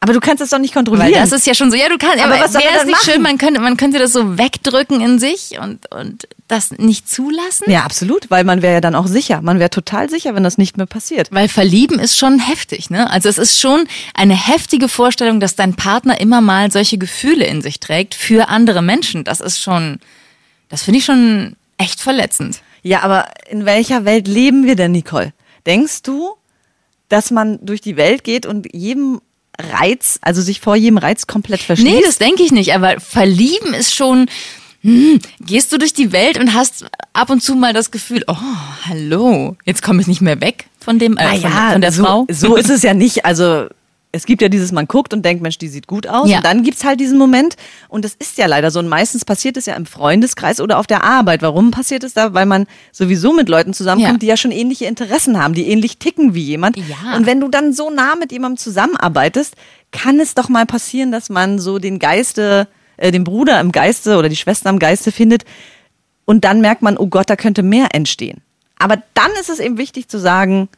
Aber 0.00 0.12
du 0.12 0.20
kannst 0.20 0.42
es 0.42 0.50
doch 0.50 0.58
nicht 0.58 0.74
kontrollieren. 0.74 1.12
Weil 1.12 1.20
das 1.20 1.32
ist 1.32 1.46
ja 1.46 1.54
schon 1.54 1.70
so, 1.70 1.76
ja, 1.76 1.88
du 1.88 1.98
kannst, 1.98 2.22
Aber 2.22 2.34
aber, 2.34 2.44
was 2.44 2.52
soll 2.52 2.62
wäre 2.62 2.76
es 2.78 2.84
nicht 2.84 2.92
machen? 2.92 3.10
schön, 3.12 3.22
man 3.22 3.38
könnte, 3.38 3.60
man 3.60 3.76
könnte 3.76 3.98
das 3.98 4.12
so 4.12 4.38
wegdrücken 4.38 5.00
in 5.00 5.18
sich 5.18 5.58
und, 5.60 5.90
und 5.92 6.28
das 6.46 6.70
nicht 6.72 7.08
zulassen? 7.10 7.70
Ja, 7.70 7.82
absolut, 7.82 8.30
weil 8.30 8.44
man 8.44 8.62
wäre 8.62 8.74
ja 8.74 8.80
dann 8.80 8.94
auch 8.94 9.06
sicher. 9.06 9.42
Man 9.42 9.58
wäre 9.58 9.70
total 9.70 10.08
sicher, 10.08 10.34
wenn 10.34 10.44
das 10.44 10.56
nicht 10.56 10.76
mehr 10.76 10.86
passiert. 10.86 11.32
Weil 11.32 11.48
verlieben 11.48 11.98
ist 11.98 12.16
schon 12.16 12.38
heftig, 12.38 12.90
ne? 12.90 13.10
Also 13.10 13.28
es 13.28 13.38
ist 13.38 13.58
schon 13.58 13.88
eine 14.14 14.34
heftige 14.34 14.88
Vorstellung, 14.88 15.40
dass 15.40 15.56
dein 15.56 15.74
Partner 15.74 16.20
immer 16.20 16.40
mal 16.40 16.70
solche 16.70 16.96
Gefühle 16.98 17.44
in 17.46 17.60
sich 17.60 17.80
trägt 17.80 18.14
für 18.14 18.48
andere 18.48 18.82
Menschen. 18.82 19.24
Das 19.24 19.40
ist 19.40 19.60
schon, 19.60 19.98
das 20.68 20.82
finde 20.82 20.98
ich 20.98 21.04
schon 21.04 21.56
echt 21.76 22.00
verletzend. 22.00 22.60
Ja, 22.82 23.00
aber 23.02 23.28
in 23.50 23.64
welcher 23.64 24.04
Welt 24.04 24.28
leben 24.28 24.64
wir 24.64 24.76
denn, 24.76 24.92
Nicole? 24.92 25.32
Denkst 25.66 26.02
du, 26.02 26.34
dass 27.08 27.30
man 27.30 27.58
durch 27.64 27.80
die 27.80 27.96
Welt 27.96 28.22
geht 28.22 28.46
und 28.46 28.72
jedem 28.72 29.20
Reiz, 29.58 30.18
also 30.22 30.40
sich 30.40 30.60
vor 30.60 30.76
jedem 30.76 30.98
Reiz 30.98 31.26
komplett 31.26 31.60
verschließt? 31.60 31.94
Nee, 31.94 32.02
das 32.04 32.18
denke 32.18 32.42
ich 32.42 32.52
nicht, 32.52 32.74
aber 32.74 33.00
verlieben 33.00 33.74
ist 33.74 33.94
schon, 33.94 34.28
hm, 34.82 35.18
gehst 35.40 35.72
du 35.72 35.78
durch 35.78 35.92
die 35.92 36.12
Welt 36.12 36.38
und 36.38 36.54
hast 36.54 36.86
ab 37.12 37.30
und 37.30 37.42
zu 37.42 37.54
mal 37.54 37.72
das 37.72 37.90
Gefühl, 37.90 38.24
oh, 38.28 38.36
hallo, 38.86 39.56
jetzt 39.64 39.82
komme 39.82 40.00
ich 40.00 40.06
nicht 40.06 40.20
mehr 40.20 40.40
weg 40.40 40.66
von 40.78 40.98
dem, 40.98 41.16
äh, 41.16 41.28
von, 41.28 41.42
naja, 41.42 41.72
von 41.72 41.80
der 41.80 41.92
so, 41.92 42.04
Frau. 42.04 42.26
so 42.30 42.56
ist 42.56 42.70
es 42.70 42.82
ja 42.82 42.94
nicht. 42.94 43.24
Also 43.24 43.66
es 44.10 44.24
gibt 44.24 44.40
ja 44.40 44.48
dieses, 44.48 44.72
man 44.72 44.86
guckt 44.86 45.12
und 45.12 45.22
denkt, 45.22 45.42
Mensch, 45.42 45.58
die 45.58 45.68
sieht 45.68 45.86
gut 45.86 46.06
aus. 46.06 46.30
Ja. 46.30 46.38
Und 46.38 46.44
dann 46.46 46.62
gibt's 46.62 46.82
halt 46.84 46.98
diesen 46.98 47.18
Moment. 47.18 47.56
Und 47.88 48.04
das 48.06 48.14
ist 48.14 48.38
ja 48.38 48.46
leider 48.46 48.70
so. 48.70 48.78
Und 48.78 48.88
meistens 48.88 49.24
passiert 49.26 49.56
es 49.58 49.66
ja 49.66 49.74
im 49.74 49.84
Freundeskreis 49.84 50.60
oder 50.60 50.78
auf 50.78 50.86
der 50.86 51.04
Arbeit. 51.04 51.42
Warum 51.42 51.70
passiert 51.70 52.04
es 52.04 52.14
da? 52.14 52.32
Weil 52.32 52.46
man 52.46 52.66
sowieso 52.90 53.34
mit 53.34 53.50
Leuten 53.50 53.74
zusammenkommt, 53.74 54.14
Ja. 54.14 54.18
die 54.18 54.26
ja 54.26 54.36
schon 54.38 54.50
ähnliche 54.50 54.86
Interessen 54.86 55.38
haben, 55.42 55.52
die 55.52 55.68
ähnlich 55.68 55.98
ticken 55.98 56.34
wie 56.34 56.42
jemand. 56.42 56.78
Ja. 56.78 57.16
Und 57.16 57.26
wenn 57.26 57.38
du 57.40 57.48
dann 57.48 57.74
so 57.74 57.90
nah 57.90 58.14
mit 58.16 58.32
jemandem 58.32 58.56
zusammenarbeitest, 58.56 59.56
kann 59.92 60.18
es 60.20 60.34
doch 60.34 60.48
mal 60.48 60.64
passieren, 60.64 61.12
dass 61.12 61.28
man 61.28 61.58
so 61.58 61.78
den 61.78 61.98
Geiste, 61.98 62.66
äh, 62.96 63.12
den 63.12 63.24
Bruder 63.24 63.60
im 63.60 63.72
Geiste 63.72 64.16
oder 64.16 64.30
die 64.30 64.36
Schwester 64.36 64.70
im 64.70 64.78
Geiste 64.78 65.12
findet. 65.12 65.44
Und 66.24 66.44
dann 66.44 66.62
merkt 66.62 66.80
man, 66.80 66.96
oh 66.96 67.08
Gott, 67.08 67.28
da 67.28 67.36
könnte 67.36 67.62
mehr 67.62 67.88
entstehen. 67.92 68.40
Aber 68.78 69.02
dann 69.12 69.30
ist 69.40 69.50
es 69.50 69.60
eben 69.60 69.76
wichtig 69.76 70.08
zu 70.08 70.18
sagen, 70.18 70.68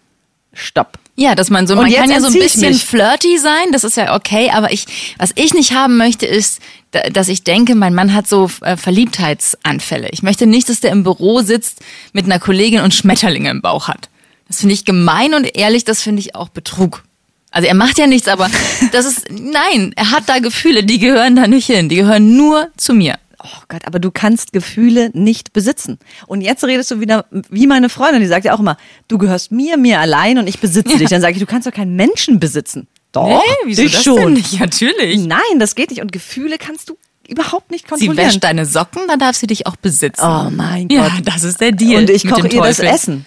stopp. 0.53 0.99
Ja, 1.23 1.35
dass 1.35 1.51
man 1.51 1.67
so, 1.67 1.75
Und 1.75 1.81
man 1.83 1.93
kann 1.93 2.09
ja 2.11 2.19
so 2.21 2.29
ein 2.29 2.33
bisschen 2.33 2.73
flirty 2.89 3.37
sein, 3.39 3.73
das 3.73 3.85
ist 3.85 3.99
ja 3.99 4.15
okay, 4.17 4.51
aber 4.55 4.73
ich, 4.73 4.87
was 5.19 5.33
ich 5.35 5.53
nicht 5.53 5.75
haben 5.75 5.99
möchte, 5.99 6.25
ist, 6.25 6.61
da- 6.93 7.11
dass 7.11 7.29
ich 7.29 7.45
denke, 7.45 7.75
mein 7.75 7.93
Mann 7.95 8.15
hat 8.15 8.27
so 8.27 8.51
äh, 8.63 8.77
Verliebtheitsanfälle. 8.79 10.09
Ich 10.13 10.23
möchte 10.23 10.47
nicht, 10.47 10.69
dass 10.69 10.81
der 10.81 10.93
im 10.93 11.05
Büro 11.05 11.43
sitzt 11.43 11.81
mit 12.13 12.25
einer 12.25 12.39
Kollegin 12.39 12.81
und 12.81 12.95
Schmetterlinge 12.95 13.51
im 13.51 13.61
Bauch 13.61 13.89
hat. 13.89 14.09
Das 14.49 14.61
finde 14.61 14.75
ich 14.75 14.85
gemein 14.85 15.35
und 15.35 15.57
ehrlich, 15.57 15.85
das 15.85 16.03
finde 16.03 16.21
ich 16.21 16.35
auch 16.35 16.49
Betrug. 16.49 17.05
Also 17.51 17.69
er 17.69 17.75
macht 17.75 17.99
ja 17.99 18.07
nichts, 18.07 18.27
aber 18.29 18.49
das 18.93 19.05
ist, 19.07 19.27
nein, 19.31 19.93
er 19.97 20.11
hat 20.13 20.25
da 20.29 20.39
Gefühle, 20.39 20.85
die 20.85 20.99
gehören 20.99 21.37
da 21.37 21.47
nicht 21.47 21.67
hin, 21.67 21.89
die 21.89 21.97
gehören 21.97 22.37
nur 22.37 22.69
zu 22.77 22.95
mir. 22.95 23.19
Oh 23.42 23.62
Gott, 23.68 23.87
aber 23.87 23.99
du 23.99 24.11
kannst 24.11 24.52
Gefühle 24.52 25.11
nicht 25.14 25.52
besitzen. 25.54 25.99
Und 26.26 26.42
jetzt 26.42 26.62
redest 26.64 26.90
du 26.90 27.00
wieder 27.00 27.25
wie 27.30 27.66
meine 27.66 27.88
Freundin, 27.88 28.20
die 28.20 28.26
sagt 28.26 28.44
ja 28.44 28.54
auch 28.54 28.61
immer, 28.61 28.76
du 29.09 29.16
gehörst 29.16 29.50
mir, 29.50 29.76
mir 29.78 29.99
allein 30.00 30.37
und 30.38 30.47
ich 30.47 30.59
besitze 30.61 30.99
dich. 30.99 31.09
Dann 31.09 31.23
sage 31.23 31.32
ich, 31.35 31.38
du 31.40 31.47
kannst 31.47 31.66
doch 31.66 31.73
keinen 31.73 31.97
Menschen 31.97 32.38
besitzen. 32.38 32.87
Doch, 33.12 33.42
ich 33.66 34.02
schon. 34.02 34.35
nicht? 34.35 34.61
Natürlich. 34.61 35.20
Nein, 35.20 35.59
das 35.59 35.75
geht 35.75 35.90
nicht. 35.90 36.02
Und 36.02 36.12
Gefühle 36.12 36.59
kannst 36.59 36.90
du 36.90 36.99
überhaupt 37.28 37.70
nicht 37.70 37.85
Sie 37.87 37.88
kontrollieren. 37.88 38.26
wäscht 38.28 38.44
deine 38.44 38.66
Socken, 38.66 39.02
dann 39.09 39.18
darf 39.18 39.37
sie 39.37 39.47
dich 39.47 39.66
auch 39.66 39.76
besitzen. 39.76 40.23
Oh 40.23 40.50
mein 40.50 40.88
Ja, 40.90 41.09
Gott. 41.09 41.23
das 41.26 41.42
ist 41.44 41.61
der 41.61 41.73
Deal. 41.73 42.02
Und 42.02 42.11
ich 42.11 42.28
koche 42.28 42.42
ihr 42.49 42.61
das 42.61 42.76
Teufel. 42.76 42.87
Essen. 42.87 43.26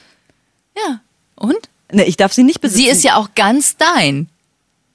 Ja. 0.78 1.00
Und? 1.36 1.58
Nee, 1.92 2.04
ich 2.04 2.18
darf 2.18 2.34
sie 2.34 2.44
nicht 2.44 2.62
besitzen. 2.62 2.84
Sie 2.84 2.90
ist 2.90 3.04
ja 3.04 3.16
auch 3.18 3.30
ganz 3.36 3.78
dein. 3.78 4.28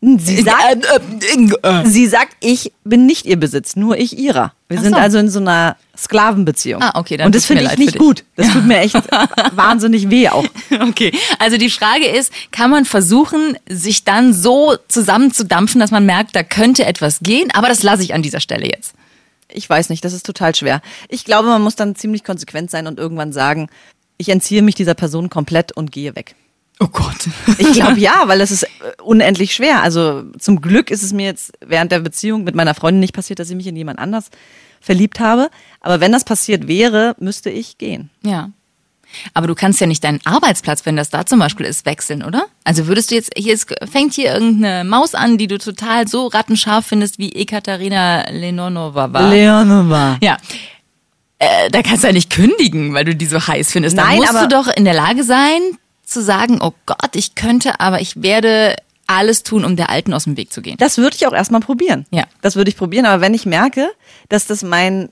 Sie 0.01 0.43
sagt, 0.43 0.87
sie 1.85 2.07
sagt, 2.07 2.37
ich 2.39 2.73
bin 2.85 3.07
nicht 3.07 3.27
ihr 3.27 3.37
Besitz, 3.37 3.75
nur 3.75 3.97
ich 3.97 4.17
ihrer. 4.17 4.53
Wir 4.69 4.79
Ach 4.79 4.83
sind 4.83 4.95
so. 4.95 5.01
also 5.01 5.19
in 5.19 5.29
so 5.29 5.41
einer 5.41 5.77
Sklavenbeziehung. 5.97 6.81
Ah, 6.81 6.93
okay, 6.95 7.17
dann 7.17 7.27
Und 7.27 7.35
das 7.35 7.47
finde 7.47 7.65
ich 7.65 7.79
nicht 7.79 7.99
gut. 7.99 8.23
Das 8.37 8.53
tut 8.53 8.65
mir 8.65 8.79
echt 8.79 8.95
wahnsinnig 9.53 10.09
weh 10.09 10.29
auch. 10.29 10.45
Okay. 10.71 11.13
Also 11.41 11.57
die 11.57 11.71
Frage 11.71 12.07
ist, 12.07 12.33
kann 12.53 12.71
man 12.71 12.85
versuchen, 12.85 13.59
sich 13.69 14.05
dann 14.05 14.33
so 14.33 14.77
zusammenzudampfen, 14.87 15.81
dass 15.81 15.91
man 15.91 16.07
merkt, 16.07 16.37
da 16.37 16.45
könnte 16.45 16.87
etwas 16.87 17.19
gehen, 17.21 17.49
aber 17.53 17.67
das 17.67 17.83
lasse 17.83 18.05
ich 18.05 18.15
an 18.15 18.23
dieser 18.23 18.41
Stelle 18.41 18.67
jetzt. 18.67 18.95
Ich 19.53 19.69
weiß 19.69 19.89
nicht, 19.89 20.05
das 20.05 20.13
ist 20.13 20.25
total 20.25 20.55
schwer. 20.55 20.81
Ich 21.09 21.25
glaube, 21.25 21.49
man 21.49 21.63
muss 21.63 21.75
dann 21.75 21.97
ziemlich 21.97 22.23
konsequent 22.23 22.71
sein 22.71 22.87
und 22.87 23.01
irgendwann 23.01 23.33
sagen, 23.33 23.69
ich 24.17 24.29
entziehe 24.29 24.63
mich 24.63 24.77
dieser 24.77 24.95
Person 24.95 25.29
komplett 25.29 25.73
und 25.73 25.91
gehe 25.91 26.15
weg. 26.15 26.37
Oh 26.81 26.87
Gott. 26.89 27.17
Ich 27.59 27.73
glaube 27.73 27.99
ja, 27.99 28.23
weil 28.27 28.41
es 28.41 28.51
ist 28.51 28.63
äh, 28.65 28.69
unendlich 29.03 29.53
schwer. 29.55 29.83
Also 29.83 30.25
zum 30.39 30.61
Glück 30.61 30.91
ist 30.91 31.03
es 31.03 31.13
mir 31.13 31.27
jetzt 31.27 31.53
während 31.65 31.91
der 31.93 32.01
Beziehung 32.01 32.45
mit 32.45 32.55
meiner 32.55 32.75
Freundin 32.75 33.01
nicht 33.01 33.15
passiert, 33.15 33.39
dass 33.39 33.51
ich 33.51 33.57
mich 33.57 33.67
in 33.67 33.77
jemand 33.77 33.99
anders 33.99 34.31
verliebt 34.81 35.19
habe. 35.21 35.51
Aber 35.81 36.01
wenn 36.01 36.13
das 36.13 36.25
passiert 36.25 36.69
wäre, 36.69 37.17
müsste 37.19 37.51
ich 37.51 37.79
gehen. 37.79 38.11
Ja. 38.23 38.51
Aber 39.33 39.47
du 39.47 39.55
kannst 39.55 39.81
ja 39.81 39.87
nicht 39.87 40.05
deinen 40.05 40.21
Arbeitsplatz, 40.25 40.85
wenn 40.85 40.95
das 40.95 41.09
da 41.11 41.25
zum 41.25 41.39
Beispiel 41.39 41.65
ist, 41.67 41.87
wechseln, 41.87 42.23
oder? 42.23 42.45
Also 42.65 42.87
würdest 42.87 43.11
du 43.11 43.15
jetzt, 43.15 43.31
hier 43.37 43.55
ist, 43.55 43.75
fängt 43.91 44.13
hier 44.13 44.33
irgendeine 44.35 44.85
Maus 44.89 45.15
an, 45.15 45.39
die 45.39 45.47
du 45.47 45.57
total 45.59 46.07
so 46.07 46.27
rattenscharf 46.27 46.87
findest 46.87 47.19
wie 47.19 47.33
Ekaterina 47.33 48.29
Leonova 48.31 49.13
war. 49.13 49.31
Leonova. 49.31 50.19
ja. 50.21 50.37
Äh, 51.41 51.71
da 51.71 51.83
kannst 51.83 52.03
du 52.03 52.09
ja 52.09 52.13
nicht 52.13 52.31
kündigen, 52.31 52.93
weil 52.95 53.05
du 53.05 53.15
die 53.15 53.27
so 53.27 53.45
heiß 53.47 53.71
findest. 53.73 53.97
Da 53.97 54.07
musst 54.15 54.29
aber- 54.29 54.47
du 54.47 54.49
doch 54.49 54.67
in 54.69 54.85
der 54.85 54.95
Lage 54.95 55.23
sein, 55.25 55.61
zu 56.09 56.23
sagen, 56.23 56.59
oh 56.61 56.73
Gott, 56.87 57.15
ich 57.15 57.35
könnte, 57.35 57.81
aber 57.81 58.01
ich 58.01 58.23
werde 58.23 58.77
alles 59.07 59.43
tun, 59.43 59.65
um 59.65 59.77
der 59.77 59.89
Alten 59.91 60.13
aus 60.13 60.25
dem 60.25 60.37
Weg 60.37 60.53
zu 60.53 60.61
gehen. 60.63 60.77
Das 60.79 60.99
würde 60.99 61.17
ich 61.17 61.27
auch 61.27 61.33
erstmal 61.33 61.61
probieren. 61.61 62.07
Ja. 62.11 62.25
Das 62.43 62.57
würde 62.57 62.71
ich 62.71 62.77
probieren, 62.77 63.07
aber 63.07 63.21
wenn 63.23 63.35
ich 63.35 63.47
merke, 63.47 63.89
dass 64.29 64.47
das 64.47 64.63
mein 64.63 65.09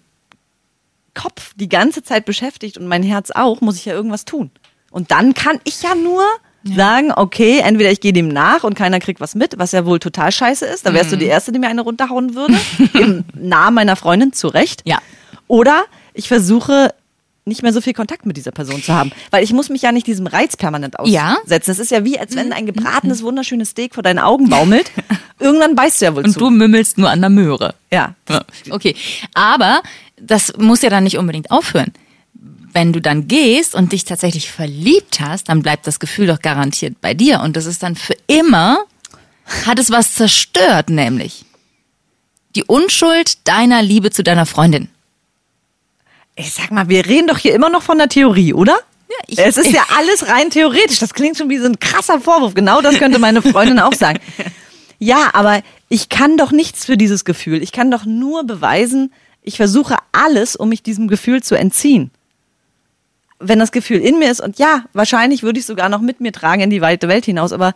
Kopf 1.15 1.53
die 1.57 1.69
ganze 1.69 2.03
Zeit 2.03 2.25
beschäftigt 2.27 2.77
und 2.77 2.87
mein 2.87 3.03
Herz 3.03 3.31
auch, 3.31 3.61
muss 3.63 3.77
ich 3.77 3.87
ja 3.87 3.95
irgendwas 3.95 4.25
tun. 4.27 4.51
Und 4.91 5.11
dann 5.11 5.33
kann 5.35 5.59
ich 5.65 5.83
ja 5.83 5.95
nur 5.95 6.23
sagen, 6.65 7.13
okay, 7.15 7.61
entweder 7.61 7.91
ich 7.91 8.01
gehe 8.01 8.13
dem 8.13 8.29
nach 8.29 8.65
und 8.65 8.75
keiner 8.75 8.99
kriegt 8.99 9.21
was 9.21 9.35
mit, 9.35 9.57
was 9.59 9.73
ja 9.73 9.87
wohl 9.87 9.99
total 10.01 10.33
scheiße 10.33 10.67
ist. 10.67 10.85
Da 10.85 10.93
wärst 10.93 11.07
Mhm. 11.11 11.15
du 11.15 11.19
die 11.19 11.27
Erste, 11.27 11.53
die 11.53 11.59
mir 11.59 11.69
eine 11.69 11.83
runterhauen 11.83 12.35
würde. 12.35 12.59
Im 12.95 13.25
Namen 13.35 13.77
meiner 13.77 13.97
Freundin, 13.97 14.33
zu 14.33 14.49
Recht. 14.49 14.83
Ja. 14.85 14.99
Oder 15.47 15.85
ich 16.13 16.29
versuche 16.29 16.93
nicht 17.47 17.63
mehr 17.63 17.73
so 17.73 17.81
viel 17.81 17.93
Kontakt 17.95 18.27
mit 18.27 18.37
dieser 18.37 18.51
Person 18.51 18.83
zu 18.83 18.93
haben. 18.93 19.13
Weil 19.31 19.45
ich 19.45 19.53
muss 19.53 19.69
mich 19.69 19.83
ja 19.83 19.93
nicht 19.93 20.07
diesem 20.07 20.27
Reiz 20.27 20.57
permanent 20.57 20.97
Ja. 21.05 21.37
aussetzen. 21.43 21.71
Es 21.71 21.79
ist 21.79 21.91
ja 21.93 22.05
wie, 22.05 22.19
als 22.19 22.35
wenn 22.35 22.53
ein 22.53 22.67
gebratenes, 22.67 23.23
wunderschönes 23.23 23.71
Steak 23.71 23.95
vor 23.95 24.03
deinen 24.03 24.19
Augen 24.19 24.49
baumelt. 24.49 24.91
Irgendwann 25.39 25.77
beißt 25.77 26.01
du 26.01 26.05
ja 26.07 26.15
wohl 26.17 26.25
Und 26.25 26.33
zu. 26.33 26.39
du 26.41 26.51
mümmelst 26.51 26.99
nur 26.99 27.09
an 27.09 27.21
der 27.21 27.31
Möhre. 27.31 27.75
ja. 27.93 28.15
Ja, 28.29 28.43
Okay, 28.71 28.97
aber 29.35 29.81
das 30.21 30.53
muss 30.59 30.83
ja 30.83 30.91
dann 30.91 31.05
nicht 31.05 31.19
unbedingt 31.19 31.51
aufhören. 31.53 31.93
Wenn 32.73 32.93
du 32.93 33.01
dann 33.01 33.29
gehst 33.29 33.75
und 33.75 33.93
dich 33.93 34.05
tatsächlich 34.05 34.51
verliebt 34.51 35.21
hast, 35.21 35.49
dann 35.49 35.63
bleibt 35.63 35.87
das 35.87 35.99
Gefühl 36.01 36.27
doch 36.27 36.41
garantiert 36.43 37.01
bei 37.01 37.15
dir 37.15 37.41
und 37.41 37.57
das 37.57 37.65
ist 37.67 37.83
dann 37.83 37.95
für 37.97 38.17
immer, 38.27 38.81
hat 39.67 39.79
es 39.79 39.91
was 39.91 40.15
zerstört, 40.15 40.91
nämlich 40.91 41.45
die 42.57 42.65
Unschuld 42.65 43.47
deiner 43.49 43.83
Liebe 43.83 44.11
zu 44.11 44.23
deiner 44.25 44.47
Freundin. 44.47 44.89
Ich 46.37 46.53
sag 46.53 46.71
mal, 46.71 46.89
wir 46.89 47.05
reden 47.07 47.27
doch 47.27 47.39
hier 47.39 47.55
immer 47.55 47.71
noch 47.71 47.83
von 47.83 47.99
der 47.99 48.09
Theorie, 48.09 48.53
oder? 48.53 48.77
Ja, 49.09 49.17
ich- 49.27 49.39
es 49.39 49.57
ist 49.57 49.73
ja 49.73 49.83
alles 49.97 50.29
rein 50.29 50.51
theoretisch. 50.51 50.99
Das 50.99 51.15
klingt 51.15 51.37
schon 51.39 51.49
wie 51.49 51.59
so 51.59 51.67
ein 51.67 51.81
krasser 51.81 52.21
Vorwurf. 52.21 52.55
Genau 52.55 52.81
das 52.83 52.99
könnte 52.99 53.19
meine 53.19 53.43
Freundin 53.43 53.79
auch 53.81 53.95
sagen. 53.95 54.21
Ja, 54.99 55.29
aber 55.35 55.61
ich 55.91 56.09
kann 56.09 56.39
doch 56.39 56.53
nichts 56.53 56.87
für 56.87 56.97
dieses 56.97 57.27
Gefühl. 57.27 57.63
Ich 57.63 57.71
kann 57.71 57.91
doch 57.91 58.07
nur 58.07 58.45
beweisen, 58.45 59.13
ich 59.43 59.57
versuche 59.59 59.95
alles, 60.13 60.57
um 60.57 60.71
mich 60.71 60.83
diesem 60.83 61.07
Gefühl 61.07 61.43
zu 61.43 61.55
entziehen. 61.55 62.11
Wenn 63.39 63.59
das 63.59 63.73
Gefühl 63.73 63.99
in 64.01 64.19
mir 64.19 64.31
ist 64.31 64.41
und 64.41 64.59
ja, 64.59 64.85
wahrscheinlich 64.95 65.43
würde 65.43 65.59
ich 65.59 65.65
es 65.65 65.67
sogar 65.67 65.91
noch 65.91 66.01
mit 66.01 66.23
mir 66.23 66.33
tragen 66.33 66.63
in 66.63 66.71
die 66.71 66.81
weite 66.81 67.09
Welt 67.09 67.27
hinaus, 67.27 67.53
aber 67.53 67.75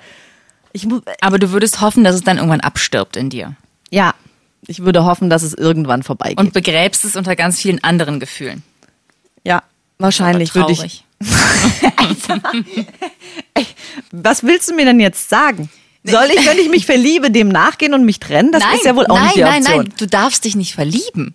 ich 0.72 0.86
muss, 0.86 1.02
Aber 1.20 1.38
du 1.38 1.50
würdest 1.52 1.82
hoffen, 1.82 2.04
dass 2.04 2.14
es 2.14 2.22
dann 2.24 2.38
irgendwann 2.38 2.60
abstirbt 2.62 3.18
in 3.18 3.28
dir 3.28 3.54
ja, 3.90 4.14
ich 4.66 4.84
würde 4.84 5.04
hoffen, 5.04 5.30
dass 5.30 5.42
es 5.42 5.54
irgendwann 5.54 6.02
vorbeigeht. 6.02 6.38
und 6.38 6.52
begräbst 6.52 7.04
es 7.04 7.16
unter 7.16 7.36
ganz 7.36 7.60
vielen 7.60 7.82
anderen 7.82 8.20
Gefühlen. 8.20 8.62
ja, 9.44 9.62
wahrscheinlich 9.98 10.54
würde 10.54 10.72
ich 10.72 11.04
Was 14.10 14.42
willst 14.42 14.70
du 14.70 14.74
mir 14.74 14.86
denn 14.86 15.00
jetzt 15.00 15.28
sagen? 15.28 15.68
Soll 16.02 16.28
ich, 16.34 16.46
wenn 16.46 16.58
ich 16.58 16.70
mich 16.70 16.86
verliebe, 16.86 17.30
dem 17.30 17.48
nachgehen 17.48 17.92
und 17.92 18.06
mich 18.06 18.20
trennen? 18.20 18.52
Das 18.52 18.64
ist 18.74 18.86
ja 18.86 18.96
wohl 18.96 19.06
auch 19.06 19.16
nein, 19.16 19.24
nicht 19.24 19.36
die 19.36 19.40
nein, 19.42 19.62
Option. 19.62 19.76
nein, 19.84 19.92
du 19.98 20.06
darfst 20.06 20.44
dich 20.44 20.56
nicht 20.56 20.72
verlieben. 20.74 21.34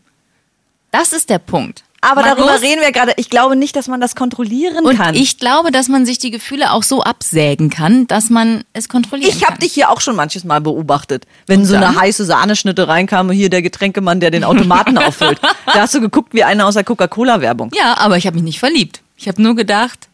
Das 0.89 1.13
ist 1.13 1.29
der 1.29 1.38
Punkt. 1.39 1.84
Aber 2.09 2.21
Man 2.21 2.38
darüber 2.38 2.62
reden 2.62 2.81
wir 2.81 2.91
gerade. 2.91 3.13
Ich 3.17 3.29
glaube 3.29 3.55
nicht, 3.55 3.75
dass 3.75 3.88
man 3.88 4.00
das 4.00 4.15
kontrollieren 4.15 4.85
Und 4.85 4.97
kann. 4.97 5.15
ich 5.15 5.38
glaube, 5.38 5.71
dass 5.71 5.88
man 5.88 6.05
sich 6.05 6.19
die 6.19 6.31
Gefühle 6.31 6.71
auch 6.71 6.83
so 6.83 7.01
absägen 7.03 7.69
kann, 7.69 8.07
dass 8.07 8.29
man 8.29 8.63
es 8.74 8.88
kontrollieren 8.89 9.29
ich 9.31 9.41
kann. 9.41 9.50
habe 9.50 9.59
dich 9.59 9.74
hier 9.74 9.89
auch 9.89 10.01
schon 10.01 10.15
manches 10.15 10.43
Mal 10.43 10.62
beobachtet, 10.62 11.25
wenn 11.47 11.65
so 11.65 11.74
dann? 11.74 11.83
eine 11.83 12.00
heiße 12.00 12.25
Sahneschnitte 12.25 12.88
reinkam, 12.88 13.31
hier 13.31 13.50
der 13.50 13.62
Getränkemann, 13.62 14.19
der 14.19 14.31
den 14.31 14.43
Automaten 14.43 14.97
auffüllt. 15.00 15.39
Da 15.65 15.81
hast 15.81 15.93
du 15.95 16.01
geguckt 16.01 16.33
wie 16.33 16.43
einer 16.43 16.67
aus 16.67 16.75
der 16.75 16.83
Coca-Cola-Werbung. 16.83 17.71
Ja, 17.77 17.97
aber 17.97 18.17
ich 18.17 18.27
habe 18.27 18.35
mich 18.35 18.43
nicht 18.43 18.59
verliebt. 18.59 19.01
Ich 19.17 19.27
habe 19.27 19.41
nur 19.41 19.55
gedacht, 19.55 20.07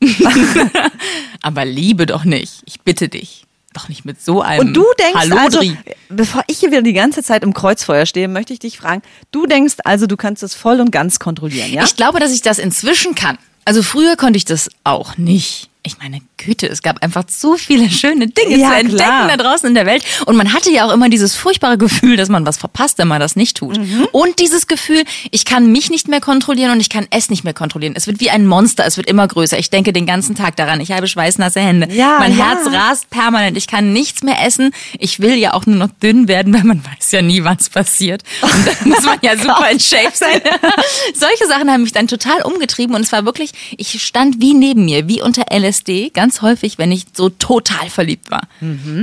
aber 1.42 1.64
liebe 1.64 2.06
doch 2.06 2.24
nicht. 2.24 2.62
Ich 2.64 2.80
bitte 2.80 3.08
dich. 3.08 3.44
Doch 3.72 3.88
nicht 3.88 4.04
mit 4.04 4.20
so 4.22 4.42
einem 4.42 4.68
Und 4.68 4.74
du 4.74 4.84
denkst 4.98 5.30
also, 5.30 5.60
bevor 6.08 6.42
ich 6.46 6.58
hier 6.58 6.70
wieder 6.70 6.82
die 6.82 6.92
ganze 6.92 7.22
Zeit 7.22 7.42
im 7.42 7.54
Kreuzfeuer 7.54 8.06
stehe, 8.06 8.28
möchte 8.28 8.52
ich 8.52 8.58
dich 8.58 8.76
fragen, 8.78 9.02
du 9.30 9.46
denkst 9.46 9.76
also, 9.84 10.06
du 10.06 10.16
kannst 10.16 10.42
es 10.42 10.54
voll 10.54 10.80
und 10.80 10.90
ganz 10.92 11.18
kontrollieren, 11.18 11.72
ja? 11.72 11.84
Ich 11.84 11.96
glaube, 11.96 12.20
dass 12.20 12.32
ich 12.32 12.42
das 12.42 12.58
inzwischen 12.58 13.14
kann. 13.14 13.38
Also 13.64 13.82
früher 13.82 14.16
konnte 14.16 14.36
ich 14.36 14.44
das 14.44 14.68
auch 14.84 15.16
nicht. 15.16 15.70
Ich 15.84 15.98
meine, 15.98 16.20
Güte, 16.36 16.68
es 16.68 16.80
gab 16.82 17.02
einfach 17.02 17.24
zu 17.24 17.56
viele 17.56 17.90
schöne 17.90 18.28
Dinge 18.28 18.56
Ja, 18.56 18.68
zu 18.68 18.74
entdecken 18.76 18.96
klar. 18.98 19.28
da 19.28 19.36
draußen 19.36 19.68
in 19.68 19.74
der 19.74 19.84
Welt. 19.84 20.04
Und 20.26 20.36
man 20.36 20.52
hatte 20.52 20.70
ja 20.70 20.86
auch 20.86 20.92
immer 20.92 21.08
dieses 21.08 21.34
furchtbare 21.34 21.76
Gefühl, 21.76 22.16
dass 22.16 22.28
man 22.28 22.46
was 22.46 22.56
verpasst, 22.56 22.98
wenn 22.98 23.08
man 23.08 23.18
das 23.18 23.34
nicht 23.34 23.56
tut. 23.56 23.78
Mhm. 23.78 24.06
Und 24.12 24.38
dieses 24.38 24.68
Gefühl, 24.68 25.02
ich 25.32 25.44
kann 25.44 25.72
mich 25.72 25.90
nicht 25.90 26.06
mehr 26.06 26.20
kontrollieren 26.20 26.70
und 26.70 26.80
ich 26.80 26.88
kann 26.88 27.08
es 27.10 27.30
nicht 27.30 27.42
mehr 27.42 27.52
kontrollieren. 27.52 27.94
Es 27.96 28.06
wird 28.06 28.20
wie 28.20 28.30
ein 28.30 28.46
Monster, 28.46 28.86
es 28.86 28.96
wird 28.96 29.08
immer 29.08 29.26
größer. 29.26 29.58
Ich 29.58 29.70
denke 29.70 29.92
den 29.92 30.06
ganzen 30.06 30.36
Tag 30.36 30.54
daran. 30.54 30.80
Ich 30.80 30.92
habe 30.92 31.08
schweißnasse 31.08 31.58
Hände. 31.58 31.88
Ja, 31.92 32.18
mein 32.20 32.36
ja. 32.36 32.46
Herz 32.46 32.72
rast 32.72 33.10
permanent. 33.10 33.56
Ich 33.56 33.66
kann 33.66 33.92
nichts 33.92 34.22
mehr 34.22 34.40
essen. 34.44 34.70
Ich 35.00 35.18
will 35.18 35.34
ja 35.34 35.52
auch 35.52 35.66
nur 35.66 35.76
noch 35.76 35.90
dünn 36.00 36.28
werden, 36.28 36.54
weil 36.54 36.62
man 36.62 36.84
weiß 36.84 37.10
ja 37.10 37.22
nie, 37.22 37.42
wann 37.42 37.56
es 37.58 37.68
passiert. 37.68 38.22
Und 38.40 38.66
dann 38.66 38.88
muss 38.88 39.02
man 39.02 39.18
ja 39.22 39.36
super 39.36 39.68
in 39.68 39.80
Shape 39.80 40.12
sein. 40.14 40.40
Solche 41.14 41.46
Sachen 41.48 41.68
haben 41.68 41.82
mich 41.82 41.92
dann 41.92 42.06
total 42.06 42.42
umgetrieben 42.42 42.94
und 42.94 43.02
es 43.02 43.10
war 43.10 43.24
wirklich, 43.24 43.50
ich 43.76 44.00
stand 44.00 44.40
wie 44.40 44.54
neben 44.54 44.84
mir, 44.84 45.08
wie 45.08 45.20
unter 45.20 45.50
LSD, 45.72 46.10
ganz 46.10 46.42
häufig, 46.42 46.78
wenn 46.78 46.92
ich 46.92 47.06
so 47.12 47.28
total 47.30 47.88
verliebt 47.88 48.30
war. 48.30 48.42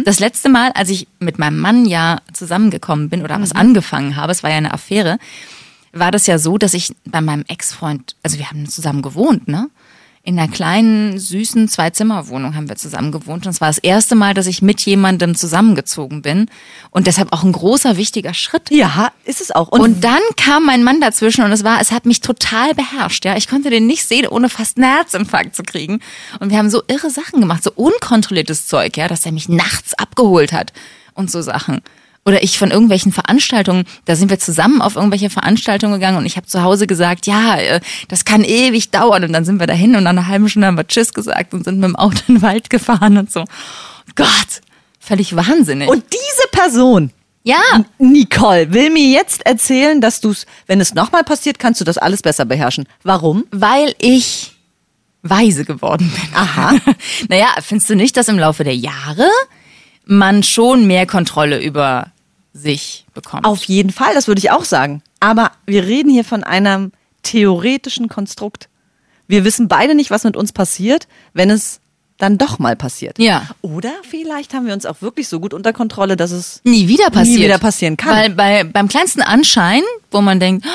Das 0.06 0.20
letzte 0.20 0.50
Mal, 0.50 0.72
als 0.74 0.90
ich 0.90 1.08
mit 1.20 1.40
meinem 1.40 1.60
Mann 1.60 1.86
ja 1.86 2.20
zusammengekommen 2.34 3.10
bin 3.10 3.24
oder 3.24 3.42
was 3.42 3.52
angefangen 3.52 4.16
habe, 4.16 4.32
es 4.32 4.44
war 4.44 4.50
ja 4.52 4.58
eine 4.58 4.74
Affäre, 4.74 5.18
war 5.92 6.12
das 6.12 6.28
ja 6.28 6.38
so, 6.38 6.58
dass 6.58 6.74
ich 6.76 6.94
bei 7.06 7.22
meinem 7.22 7.44
Ex-Freund, 7.48 8.16
also 8.22 8.38
wir 8.38 8.50
haben 8.50 8.68
zusammen 8.70 9.02
gewohnt, 9.02 9.48
ne? 9.48 9.70
In 10.22 10.38
einer 10.38 10.52
kleinen, 10.52 11.18
süßen 11.18 11.70
Zwei-Zimmer-Wohnung 11.70 12.54
haben 12.56 12.68
wir 12.68 12.76
zusammen 12.76 13.12
gewohnt. 13.12 13.46
Und 13.46 13.52
es 13.54 13.62
war 13.62 13.70
das 13.70 13.78
erste 13.78 14.16
Mal, 14.16 14.34
dass 14.34 14.48
ich 14.48 14.62
mit 14.62 14.82
jemandem 14.82 15.34
zusammengezogen 15.34 16.22
bin. 16.22 16.50
Und 16.92 17.08
deshalb 17.08 17.32
auch 17.32 17.44
ein 17.44 17.54
großer, 17.54 17.96
wichtiger 17.96 18.34
Schritt. 18.34 18.70
ja, 18.70 19.12
ist 19.24 19.40
es 19.40 19.52
auch. 19.52 19.70
Und 19.70 20.04
dann 20.04 20.22
kam 20.36 20.66
mein 20.66 20.84
Mann 20.84 21.00
dazwischen 21.00 21.46
und 21.46 21.52
es 21.52 21.64
war, 21.64 21.80
es 21.80 21.92
hat 21.92 22.06
mich 22.06 22.20
total 22.20 22.74
beherrscht, 22.74 23.24
ja. 23.24 23.38
Ich 23.38 23.48
konnte 23.48 23.70
den 23.70 23.88
nicht 23.88 24.06
sehen, 24.06 24.28
ohne 24.28 24.50
fast 24.50 24.78
einen 24.78 24.94
Herzinfarkt 24.94 25.56
zu 25.56 25.64
kriegen. 25.64 26.00
Und 26.40 26.52
wir 26.52 26.58
haben 26.58 26.70
so 26.70 26.84
irre 26.88 27.10
Sachen 27.10 27.40
gemacht, 27.40 27.64
so 27.64 27.72
unkontrolliertes 27.74 28.68
Zeug, 28.68 28.98
ja, 28.98 29.08
dass 29.08 29.26
er 29.26 29.32
mich 29.32 29.48
nachts 29.48 29.94
abgeholt 29.94 30.52
hat 30.52 30.74
und 31.14 31.32
so 31.32 31.42
Sachen. 31.42 31.82
Oder 32.30 32.44
ich 32.44 32.60
von 32.60 32.70
irgendwelchen 32.70 33.12
Veranstaltungen, 33.12 33.86
da 34.06 34.16
sind 34.16 34.30
wir 34.30 34.38
zusammen 34.38 34.84
auf 34.84 34.96
irgendwelche 34.96 35.32
Veranstaltungen 35.32 35.96
gegangen 35.96 36.20
und 36.20 36.28
ich 36.28 36.38
habe 36.38 36.46
zu 36.46 36.62
Hause 36.62 36.86
gesagt, 36.86 37.26
ja, 37.26 37.58
äh, 37.58 37.82
das 38.08 38.24
kann 38.24 38.44
ewig 38.44 38.92
dauern. 38.92 39.24
Und 39.24 39.34
dann 39.34 39.46
sind 39.46 39.60
wir 39.60 39.66
dahin 39.66 39.96
und 39.96 40.04
nach 40.04 40.12
einer 40.12 40.28
halben 40.28 40.48
Stunde 40.48 40.68
haben 40.68 40.78
wir 40.78 40.86
Tschüss 40.86 41.16
gesagt 41.16 41.56
und 41.56 41.64
sind 41.64 41.80
mit 41.80 41.90
dem 41.90 41.96
Auto 41.96 42.20
in 42.28 42.36
den 42.36 42.42
Wald 42.44 42.70
gefahren 42.70 43.18
und 43.18 43.32
so. 43.32 43.46
Gott, 44.16 44.62
völlig 45.00 45.36
wahnsinnig. 45.36 45.90
Und 45.90 46.04
diese 46.14 46.48
Person, 46.52 47.10
ja, 47.42 47.64
Nicole, 47.98 48.72
will 48.74 48.92
mir 48.92 49.10
jetzt 49.10 49.44
erzählen, 49.48 50.00
dass 50.00 50.22
du 50.22 50.30
es, 50.30 50.46
wenn 50.68 50.80
es 50.80 50.94
nochmal 50.94 51.24
passiert, 51.24 51.58
kannst 51.58 51.82
du 51.82 51.84
das 51.84 51.98
alles 51.98 52.22
besser 52.22 52.46
beherrschen. 52.46 52.86
Warum? 53.02 53.46
Weil 53.50 53.96
ich 53.98 54.52
weise 55.24 55.66
geworden 55.66 56.12
bin. 56.14 56.36
Aha. 56.36 56.76
naja, 57.28 57.48
findest 57.64 57.90
du 57.90 57.96
nicht, 57.96 58.16
dass 58.18 58.28
im 58.28 58.38
Laufe 58.38 58.64
der 58.64 58.76
Jahre 58.76 59.28
man 60.06 60.44
schon 60.44 60.86
mehr 60.86 61.08
Kontrolle 61.08 61.60
über 61.60 62.12
sich 62.62 63.06
bekommt? 63.14 63.46
Auf 63.46 63.64
jeden 63.66 63.92
Fall, 63.92 64.14
das 64.14 64.28
würde 64.28 64.40
ich 64.40 64.52
auch 64.52 64.66
sagen. 64.66 65.02
Aber 65.20 65.52
wir 65.66 65.84
reden 65.86 66.10
hier 66.10 66.24
von 66.26 66.44
einem 66.44 66.92
theoretischen 67.24 68.08
Konstrukt. 68.08 68.70
Wir 69.28 69.44
wissen 69.46 69.68
beide 69.68 69.96
nicht, 69.96 70.10
was 70.12 70.24
mit 70.24 70.36
uns 70.36 70.52
passiert, 70.52 71.08
wenn 71.34 71.50
es 71.50 71.80
dann 72.18 72.38
doch 72.38 72.60
mal 72.60 72.76
passiert. 72.76 73.18
Ja. 73.20 73.48
Oder 73.62 73.92
vielleicht 74.10 74.54
haben 74.54 74.66
wir 74.66 74.74
uns 74.74 74.86
auch 74.86 75.02
wirklich 75.02 75.28
so 75.30 75.40
gut 75.40 75.54
unter 75.54 75.72
Kontrolle, 75.72 76.18
dass 76.18 76.32
es 76.32 76.60
nie 76.66 76.88
wieder 76.88 77.10
passiert. 77.12 77.40
wieder 77.40 77.60
passieren 77.60 77.96
kann. 77.96 78.14
Weil 78.16 78.30
bei, 78.32 78.64
beim 78.66 78.88
kleinsten 78.90 79.22
Anschein, 79.22 79.84
wo 80.12 80.20
man 80.22 80.40
denkt, 80.40 80.66
"Oh, 80.68 80.70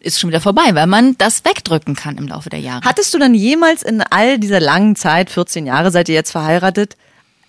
ist 0.00 0.20
schon 0.20 0.28
wieder 0.28 0.40
vorbei, 0.42 0.74
weil 0.74 0.86
man 0.86 1.16
das 1.18 1.44
wegdrücken 1.44 1.96
kann 1.96 2.18
im 2.18 2.28
Laufe 2.28 2.50
der 2.50 2.60
Jahre. 2.60 2.82
Hattest 2.84 3.14
du 3.14 3.18
dann 3.18 3.32
jemals 3.34 3.82
in 3.82 4.02
all 4.10 4.38
dieser 4.38 4.60
langen 4.60 4.96
Zeit, 4.96 5.30
14 5.30 5.66
Jahre 5.66 5.90
seid 5.90 6.08
ihr 6.10 6.14
jetzt 6.14 6.30
verheiratet, 6.32 6.96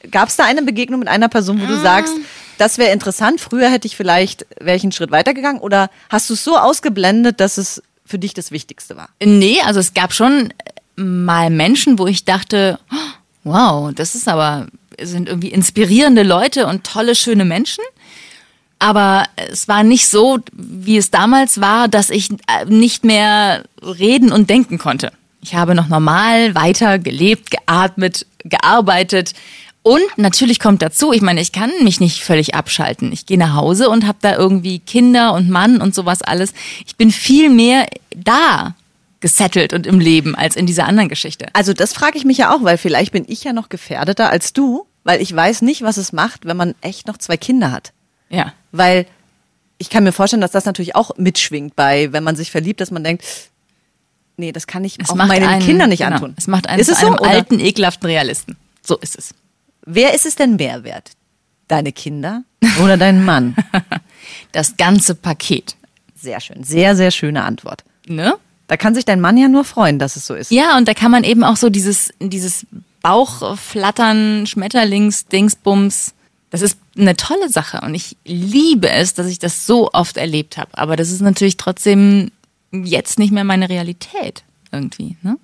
gab 0.09 0.29
es 0.29 0.37
da 0.37 0.45
eine 0.45 0.61
Begegnung 0.61 0.99
mit 0.99 1.09
einer 1.09 1.27
Person, 1.27 1.59
wo 1.59 1.65
Ah. 1.65 1.67
du 1.67 1.79
sagst, 1.81 2.13
das 2.57 2.77
wäre 2.77 2.91
interessant, 2.91 3.41
früher 3.41 3.69
hätte 3.69 3.87
ich 3.87 3.95
vielleicht, 3.95 4.45
wäre 4.59 4.75
ich 4.75 4.83
einen 4.83 4.91
Schritt 4.91 5.11
weitergegangen 5.11 5.61
oder 5.61 5.89
hast 6.09 6.29
du 6.29 6.33
es 6.33 6.43
so 6.43 6.57
ausgeblendet, 6.57 7.39
dass 7.39 7.57
es 7.57 7.81
für 8.05 8.19
dich 8.19 8.33
das 8.33 8.51
Wichtigste 8.51 8.95
war? 8.95 9.09
Nee, 9.23 9.61
also 9.65 9.79
es 9.79 9.93
gab 9.93 10.13
schon 10.13 10.53
mal 10.95 11.49
Menschen, 11.49 11.99
wo 11.99 12.07
ich 12.07 12.25
dachte, 12.25 12.79
"Oh, 12.91 13.17
wow, 13.43 13.93
das 13.93 14.15
ist 14.15 14.27
aber, 14.27 14.67
sind 15.01 15.27
irgendwie 15.29 15.49
inspirierende 15.49 16.23
Leute 16.23 16.67
und 16.67 16.83
tolle, 16.83 17.15
schöne 17.15 17.45
Menschen. 17.45 17.83
Aber 18.79 19.25
es 19.35 19.67
war 19.67 19.83
nicht 19.83 20.07
so, 20.07 20.39
wie 20.53 20.97
es 20.97 21.09
damals 21.09 21.59
war, 21.61 21.87
dass 21.87 22.09
ich 22.09 22.31
äh, 22.31 22.65
nicht 22.67 23.03
mehr 23.03 23.63
reden 23.81 24.31
und 24.31 24.49
denken 24.49 24.77
konnte. 24.77 25.11
Ich 25.41 25.55
habe 25.55 25.73
noch 25.73 25.87
normal 25.87 26.53
weiter 26.55 26.99
gelebt, 26.99 27.49
geatmet, 27.49 28.25
gearbeitet. 28.43 29.33
Und 29.83 30.17
natürlich 30.17 30.59
kommt 30.59 30.81
dazu, 30.81 31.13
ich 31.13 31.21
meine, 31.21 31.39
ich 31.39 31.53
kann 31.53 31.71
mich 31.81 31.99
nicht 31.99 32.21
völlig 32.21 32.55
abschalten. 32.55 33.13
Ich 33.13 33.25
gehe 33.25 33.37
nach 33.37 33.53
Hause 33.53 33.89
und 33.89 34.05
habe 34.05 34.17
da 34.21 34.35
irgendwie 34.35 34.79
Kinder 34.79 35.33
und 35.33 35.49
Mann 35.49 35.81
und 35.81 35.95
sowas 35.95 36.21
alles. 36.21 36.53
Ich 36.85 36.97
bin 36.97 37.09
viel 37.09 37.49
mehr 37.49 37.87
da 38.15 38.75
gesettelt 39.19 39.73
und 39.73 39.87
im 39.87 39.99
Leben 39.99 40.35
als 40.35 40.55
in 40.55 40.65
dieser 40.65 40.85
anderen 40.85 41.09
Geschichte. 41.09 41.47
Also 41.53 41.73
das 41.73 41.93
frage 41.93 42.17
ich 42.17 42.25
mich 42.25 42.37
ja 42.37 42.53
auch, 42.53 42.63
weil 42.63 42.77
vielleicht 42.77 43.13
bin 43.13 43.25
ich 43.27 43.43
ja 43.43 43.53
noch 43.53 43.69
gefährdeter 43.69 44.29
als 44.29 44.53
du, 44.53 44.85
weil 45.03 45.21
ich 45.21 45.33
weiß 45.33 45.61
nicht, 45.61 45.81
was 45.81 45.97
es 45.97 46.11
macht, 46.13 46.45
wenn 46.45 46.57
man 46.57 46.75
echt 46.81 47.07
noch 47.07 47.17
zwei 47.17 47.37
Kinder 47.37 47.71
hat. 47.71 47.93
Ja. 48.29 48.53
Weil 48.71 49.05
ich 49.77 49.89
kann 49.89 50.03
mir 50.03 50.11
vorstellen, 50.11 50.41
dass 50.41 50.51
das 50.51 50.65
natürlich 50.65 50.95
auch 50.95 51.11
mitschwingt 51.17 51.75
bei, 51.75 52.11
wenn 52.11 52.23
man 52.23 52.35
sich 52.35 52.51
verliebt, 52.51 52.81
dass 52.81 52.91
man 52.91 53.03
denkt, 53.03 53.23
nee, 54.37 54.51
das 54.51 54.67
kann 54.67 54.83
ich 54.83 54.99
Es 54.99 55.09
auch 55.09 55.15
meinen 55.15 55.47
einen, 55.47 55.65
Kindern 55.65 55.89
nicht 55.89 56.03
genau, 56.03 56.15
antun. 56.15 56.33
Es 56.37 56.47
macht 56.47 56.67
einen 56.67 56.79
ist 56.79 56.87
zu 56.87 56.95
so, 56.95 57.07
einem 57.07 57.15
oder? 57.15 57.29
alten, 57.29 57.59
ekelhaften 57.59 58.07
Realisten. 58.07 58.57
So 58.83 58.97
ist 58.97 59.17
es. 59.17 59.33
Wer 59.89 60.13
ist 60.13 60.25
es 60.25 60.35
denn 60.35 60.57
mehr 60.57 60.83
wert? 60.83 61.11
Deine 61.69 61.93
Kinder 61.93 62.43
oder 62.83 62.97
dein 62.97 63.23
Mann? 63.23 63.55
Das 64.51 64.75
ganze 64.75 65.15
Paket. 65.15 65.75
Sehr 66.13 66.41
schön. 66.41 66.63
Sehr, 66.63 66.95
sehr 66.95 67.09
schöne 67.11 67.43
Antwort. 67.43 67.85
Ne? 68.05 68.35
Da 68.67 68.75
kann 68.75 68.93
sich 68.93 69.05
dein 69.05 69.21
Mann 69.21 69.37
ja 69.37 69.47
nur 69.47 69.63
freuen, 69.63 69.97
dass 69.97 70.17
es 70.17 70.27
so 70.27 70.33
ist. 70.35 70.51
Ja, 70.51 70.77
und 70.77 70.89
da 70.89 70.93
kann 70.93 71.09
man 71.09 71.23
eben 71.23 71.43
auch 71.45 71.55
so 71.55 71.69
dieses, 71.69 72.13
dieses 72.19 72.67
Bauchflattern, 73.01 74.45
Schmetterlings-Dingsbums, 74.45 76.13
das 76.49 76.61
ist 76.61 76.77
eine 76.97 77.15
tolle 77.15 77.49
Sache 77.49 77.81
und 77.81 77.95
ich 77.95 78.17
liebe 78.25 78.89
es, 78.89 79.13
dass 79.13 79.27
ich 79.27 79.39
das 79.39 79.65
so 79.65 79.91
oft 79.93 80.17
erlebt 80.17 80.57
habe. 80.57 80.77
Aber 80.77 80.97
das 80.97 81.11
ist 81.11 81.21
natürlich 81.21 81.55
trotzdem 81.55 82.31
jetzt 82.71 83.19
nicht 83.19 83.31
mehr 83.31 83.45
meine 83.45 83.69
Realität 83.69 84.43
irgendwie. 84.71 85.15
Ne? 85.21 85.37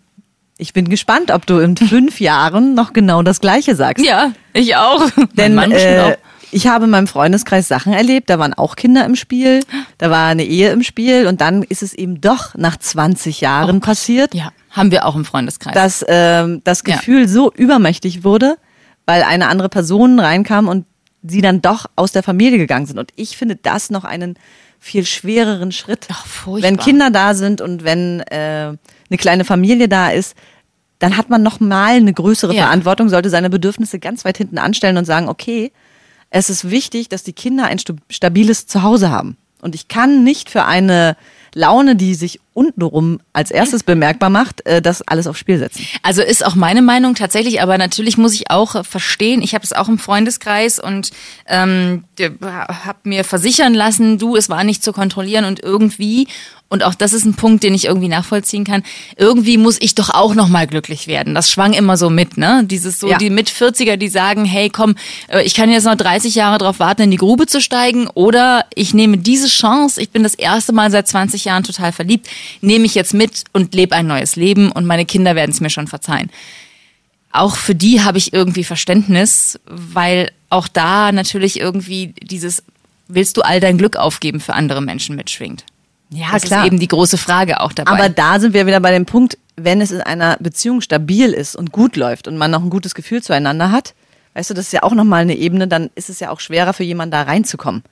Ich 0.58 0.74
bin 0.74 0.88
gespannt, 0.90 1.32
ob 1.32 1.46
du 1.46 1.60
in 1.60 1.76
fünf 1.76 2.20
Jahren 2.20 2.76
noch 2.76 2.94
genau 2.94 3.24
das 3.24 3.42
Gleiche 3.42 3.76
sagst. 3.76 4.06
Ja, 4.06 4.34
ich 4.54 4.76
auch. 4.76 5.10
Denn 5.34 5.58
äh, 5.58 6.18
ich 6.52 6.68
habe 6.68 6.86
in 6.86 6.92
meinem 6.92 7.08
Freundeskreis 7.08 7.68
Sachen 7.68 7.92
erlebt, 7.94 8.30
da 8.30 8.38
waren 8.38 8.54
auch 8.54 8.76
Kinder 8.76 9.04
im 9.06 9.16
Spiel, 9.16 9.62
da 9.98 10.12
war 10.12 10.28
eine 10.28 10.44
Ehe 10.44 10.70
im 10.72 10.84
Spiel 10.84 11.26
und 11.26 11.42
dann 11.42 11.64
ist 11.64 11.82
es 11.82 11.94
eben 11.94 12.22
doch 12.22 12.54
nach 12.56 12.78
20 12.78 13.42
Jahren 13.42 13.82
passiert, 13.82 14.36
Ja, 14.36 14.52
haben 14.70 14.92
wir 14.92 15.06
auch 15.06 15.16
im 15.16 15.26
Freundeskreis. 15.26 15.74
dass 15.74 16.06
ähm, 16.08 16.62
das 16.64 16.84
Ja. 16.86 16.96
Gefühl 16.98 17.28
so 17.28 17.52
übermächtig 17.52 18.24
wurde, 18.24 18.58
weil 19.08 19.24
eine 19.24 19.48
andere 19.48 19.70
Person 19.70 20.20
reinkam 20.20 20.68
und 20.68 20.86
sie 21.24 21.42
dann 21.42 21.62
doch 21.64 21.88
aus 21.96 22.12
der 22.12 22.22
Familie 22.22 22.60
gegangen 22.60 22.86
sind. 22.86 23.00
Und 23.00 23.12
ich 23.16 23.38
finde 23.38 23.56
das 23.56 23.90
noch 23.90 24.04
einen 24.04 24.36
viel 24.80 25.06
schwereren 25.06 25.72
Schritt. 25.72 26.08
Ach, 26.12 26.26
furchtbar. 26.28 26.70
wenn 26.70 26.78
Kinder 26.78 27.10
da 27.10 27.34
sind 27.34 27.62
und 27.62 27.84
wenn 27.86 28.20
äh, 28.22 28.74
eine 29.14 29.20
kleine 29.20 29.46
Familie 29.46 29.88
da 29.88 30.10
ist, 30.10 30.36
dann 31.00 31.18
hat 31.18 31.30
man 31.30 31.44
noch 31.44 31.60
mal 31.60 31.96
eine 31.96 32.14
größere 32.14 32.54
Ja. 32.56 32.64
Verantwortung, 32.64 33.10
sollte 33.10 33.30
seine 33.30 33.50
Bedürfnisse 33.50 34.00
ganz 34.00 34.26
weit 34.26 34.38
hinten 34.38 34.58
anstellen 34.58 34.98
und 34.98 35.06
sagen, 35.06 35.30
okay, 35.30 35.72
es 36.30 36.50
ist 36.50 36.70
wichtig, 36.70 37.10
dass 37.10 37.24
die 37.24 37.34
Kinder 37.34 37.66
ein 37.66 37.80
stabiles 38.10 38.66
Zuhause 38.66 39.12
haben. 39.12 39.38
Und 39.62 39.76
ich 39.76 39.88
kann 39.88 40.24
nicht 40.24 40.50
für 40.50 40.66
eine 40.66 41.16
Laune, 41.54 41.96
die 41.96 42.16
sich 42.16 42.40
untenrum 42.54 43.20
als 43.32 43.52
erstes 43.52 43.84
bemerkbar 43.84 44.30
macht, 44.32 44.66
äh, 44.66 44.82
das 44.82 45.02
alles 45.04 45.28
aufs 45.28 45.40
Spiel 45.40 45.60
setzen. 45.60 45.86
Also 46.02 46.22
ist 46.24 46.44
auch 46.46 46.56
meine 46.56 46.82
Meinung 46.82 47.14
tatsächlich, 47.14 47.62
aber 47.62 47.78
natürlich 47.78 48.18
muss 48.18 48.34
ich 48.34 48.50
auch 48.50 48.84
verstehen, 48.84 49.42
ich 49.42 49.54
habe 49.54 49.64
es 49.64 49.72
auch 49.74 49.88
im 49.88 50.00
Freundeskreis 50.00 50.80
und 50.80 51.12
ähm, 51.48 52.06
habe 52.20 52.98
mir 53.04 53.24
versichern 53.24 53.76
lassen, 53.76 54.18
du, 54.18 54.36
es 54.36 54.50
war 54.50 54.64
nicht 54.64 54.84
zu 54.84 54.94
kontrollieren 54.94 55.46
und 55.46 55.62
irgendwie, 55.62 56.28
und 56.74 56.82
auch 56.82 56.96
das 56.96 57.14
ist 57.14 57.24
ein 57.24 57.36
Punkt, 57.36 57.62
den 57.64 57.76
ich 57.76 57.86
irgendwie 57.86 58.08
nachvollziehen 58.08 58.64
kann, 58.64 58.82
irgendwie 59.16 59.60
muss 59.60 59.78
ich 59.80 59.94
doch 59.94 60.10
auch 60.10 60.34
nochmal 60.34 60.66
glücklich 60.66 61.06
werden. 61.06 61.36
Das 61.36 61.52
schwang 61.52 61.74
immer 61.74 61.98
so 61.98 62.10
mit, 62.10 62.36
ne? 62.36 62.64
Dieses 62.66 63.00
so, 63.00 63.10
Ja. 63.10 63.20
die 63.20 63.30
mit 63.30 63.48
40er, 63.48 63.96
die 63.96 64.08
sagen, 64.10 64.44
hey 64.44 64.72
komm, 64.72 64.96
äh, 65.28 65.44
ich 65.44 65.54
kann 65.54 65.70
jetzt 65.70 65.84
noch 65.84 65.96
30 65.96 66.34
Jahre 66.34 66.58
drauf 66.58 66.80
warten, 66.80 67.04
in 67.04 67.12
die 67.12 67.18
Grube 67.18 67.46
zu 67.46 67.62
steigen 67.62 68.08
oder 68.08 68.66
ich 68.74 68.96
nehme 68.96 69.20
diese 69.20 69.50
Chance, 69.50 70.02
ich 70.02 70.10
bin 70.10 70.24
das 70.24 70.34
erste 70.34 70.74
Mal 70.74 70.90
seit 70.90 71.08
20 71.08 71.46
Jahren 71.46 71.64
total 71.64 71.92
verliebt, 71.92 72.28
nehme 72.62 72.86
ich 72.86 72.96
jetzt 72.96 73.14
mit 73.14 73.44
und 73.54 73.76
lebe 73.76 73.96
ein 73.96 74.08
neues 74.08 74.36
Leben 74.36 74.72
und 74.72 74.88
meine 74.88 75.06
Kinder 75.06 75.36
werden 75.36 75.52
es 75.52 75.62
mir 75.62 75.70
schon 75.70 75.86
verzeihen. 75.88 76.32
Auch 77.32 77.56
für 77.56 77.76
die 77.76 78.02
habe 78.02 78.18
ich 78.18 78.34
irgendwie 78.34 78.64
Verständnis, 78.64 79.60
weil 79.68 80.32
auch 80.50 80.68
da 80.68 81.12
natürlich 81.12 81.60
irgendwie 81.60 82.16
dieses 82.20 82.64
willst 83.08 83.38
du 83.38 83.42
all 83.42 83.60
dein 83.60 83.78
Glück 83.78 83.96
aufgeben 83.96 84.40
für 84.40 84.56
andere 84.56 84.82
Menschen 84.82 85.16
mitschwingt. 85.16 85.66
Ja, 86.10 86.28
Das 86.32 86.44
ist 86.44 86.52
eben 86.52 86.80
die 86.80 86.88
große 86.88 87.18
Frage 87.18 87.60
auch 87.62 87.74
dabei. 87.74 87.92
Aber 87.92 88.10
da 88.10 88.40
sind 88.40 88.54
wir 88.54 88.66
wieder 88.68 88.80
bei 88.80 88.92
dem 88.92 89.06
Punkt, 89.06 89.38
wenn 89.56 89.82
es 89.82 89.92
in 89.92 90.02
einer 90.02 90.38
Beziehung 90.40 90.82
stabil 90.82 91.32
ist 91.32 91.56
und 91.56 91.72
gut 91.72 91.96
läuft 91.96 92.28
und 92.28 92.38
man 92.38 92.52
noch 92.52 92.64
ein 92.64 92.70
gutes 92.70 92.94
Gefühl 92.96 93.22
zueinander 93.24 93.72
hat, 93.72 93.94
weißt 94.36 94.50
du, 94.50 94.54
das 94.54 94.66
ist 94.68 94.72
ja 94.74 94.84
auch 94.84 94.94
nochmal 94.94 95.22
eine 95.22 95.36
Ebene, 95.36 95.68
dann 95.68 95.90
ist 95.96 96.10
es 96.10 96.20
ja 96.20 96.30
auch 96.30 96.40
schwerer 96.40 96.74
für 96.74 96.84
jemanden 96.84 97.12
da 97.12 97.22
reinzukommen. 97.24 97.84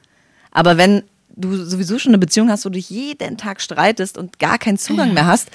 Aber 0.51 0.77
wenn 0.77 1.03
du 1.35 1.55
sowieso 1.65 1.97
schon 1.99 2.11
eine 2.11 2.17
Beziehung 2.17 2.49
hast, 2.49 2.65
wo 2.65 2.69
du 2.69 2.73
dich 2.75 2.89
jeden 2.89 3.37
Tag 3.37 3.61
streitest 3.61 4.17
und 4.17 4.37
gar 4.39 4.57
keinen 4.57 4.77
Zugang 4.77 5.13
mehr 5.13 5.25
hast, 5.27 5.49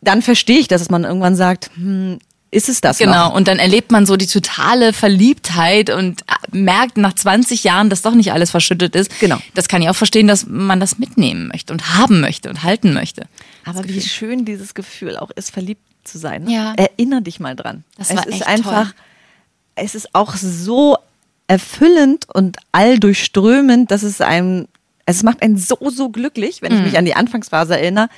dann 0.00 0.22
verstehe 0.22 0.58
ich, 0.58 0.68
dass 0.68 0.90
man 0.90 1.04
irgendwann 1.04 1.36
sagt, 1.36 1.70
hm, 1.74 2.18
ist 2.50 2.68
es 2.68 2.80
das 2.80 2.98
Genau, 2.98 3.28
noch? 3.28 3.34
und 3.34 3.48
dann 3.48 3.58
erlebt 3.58 3.90
man 3.92 4.06
so 4.06 4.16
die 4.16 4.26
totale 4.26 4.92
Verliebtheit 4.92 5.90
und 5.90 6.22
merkt 6.52 6.96
nach 6.96 7.14
20 7.14 7.64
Jahren, 7.64 7.90
dass 7.90 8.02
doch 8.02 8.14
nicht 8.14 8.32
alles 8.32 8.50
verschüttet 8.50 8.94
ist. 8.96 9.18
Genau. 9.20 9.38
Das 9.54 9.68
kann 9.68 9.82
ich 9.82 9.88
auch 9.88 9.96
verstehen, 9.96 10.26
dass 10.28 10.46
man 10.46 10.80
das 10.80 10.98
mitnehmen 10.98 11.48
möchte 11.48 11.72
und 11.72 11.94
haben 11.96 12.20
möchte 12.20 12.48
und 12.50 12.62
halten 12.62 12.92
möchte. 12.92 13.26
Aber 13.64 13.86
wie 13.88 14.00
schön 14.00 14.44
dieses 14.44 14.74
Gefühl 14.74 15.16
auch 15.16 15.30
ist, 15.30 15.50
verliebt 15.50 15.82
zu 16.04 16.18
sein. 16.18 16.44
Ne? 16.44 16.52
Ja. 16.54 16.74
Erinner 16.74 17.20
dich 17.20 17.40
mal 17.40 17.54
dran. 17.56 17.84
Das 17.96 18.10
es 18.10 18.16
war 18.16 18.26
ist 18.26 18.34
echt 18.34 18.46
einfach, 18.48 18.84
toll. 18.92 18.94
es 19.76 19.94
ist 19.94 20.14
auch 20.14 20.34
so 20.36 20.96
erfüllend 21.46 22.26
und 22.32 22.56
alldurchströmend, 22.72 23.90
dass 23.90 24.02
es 24.02 24.20
einem, 24.20 24.68
es 25.06 25.22
macht 25.22 25.42
einen 25.42 25.58
so, 25.58 25.76
so 25.90 26.08
glücklich, 26.10 26.62
wenn 26.62 26.72
Mhm. 26.72 26.78
ich 26.78 26.84
mich 26.86 26.98
an 26.98 27.04
die 27.04 27.14
Anfangsphase 27.14 27.78
erinnere 27.78 28.08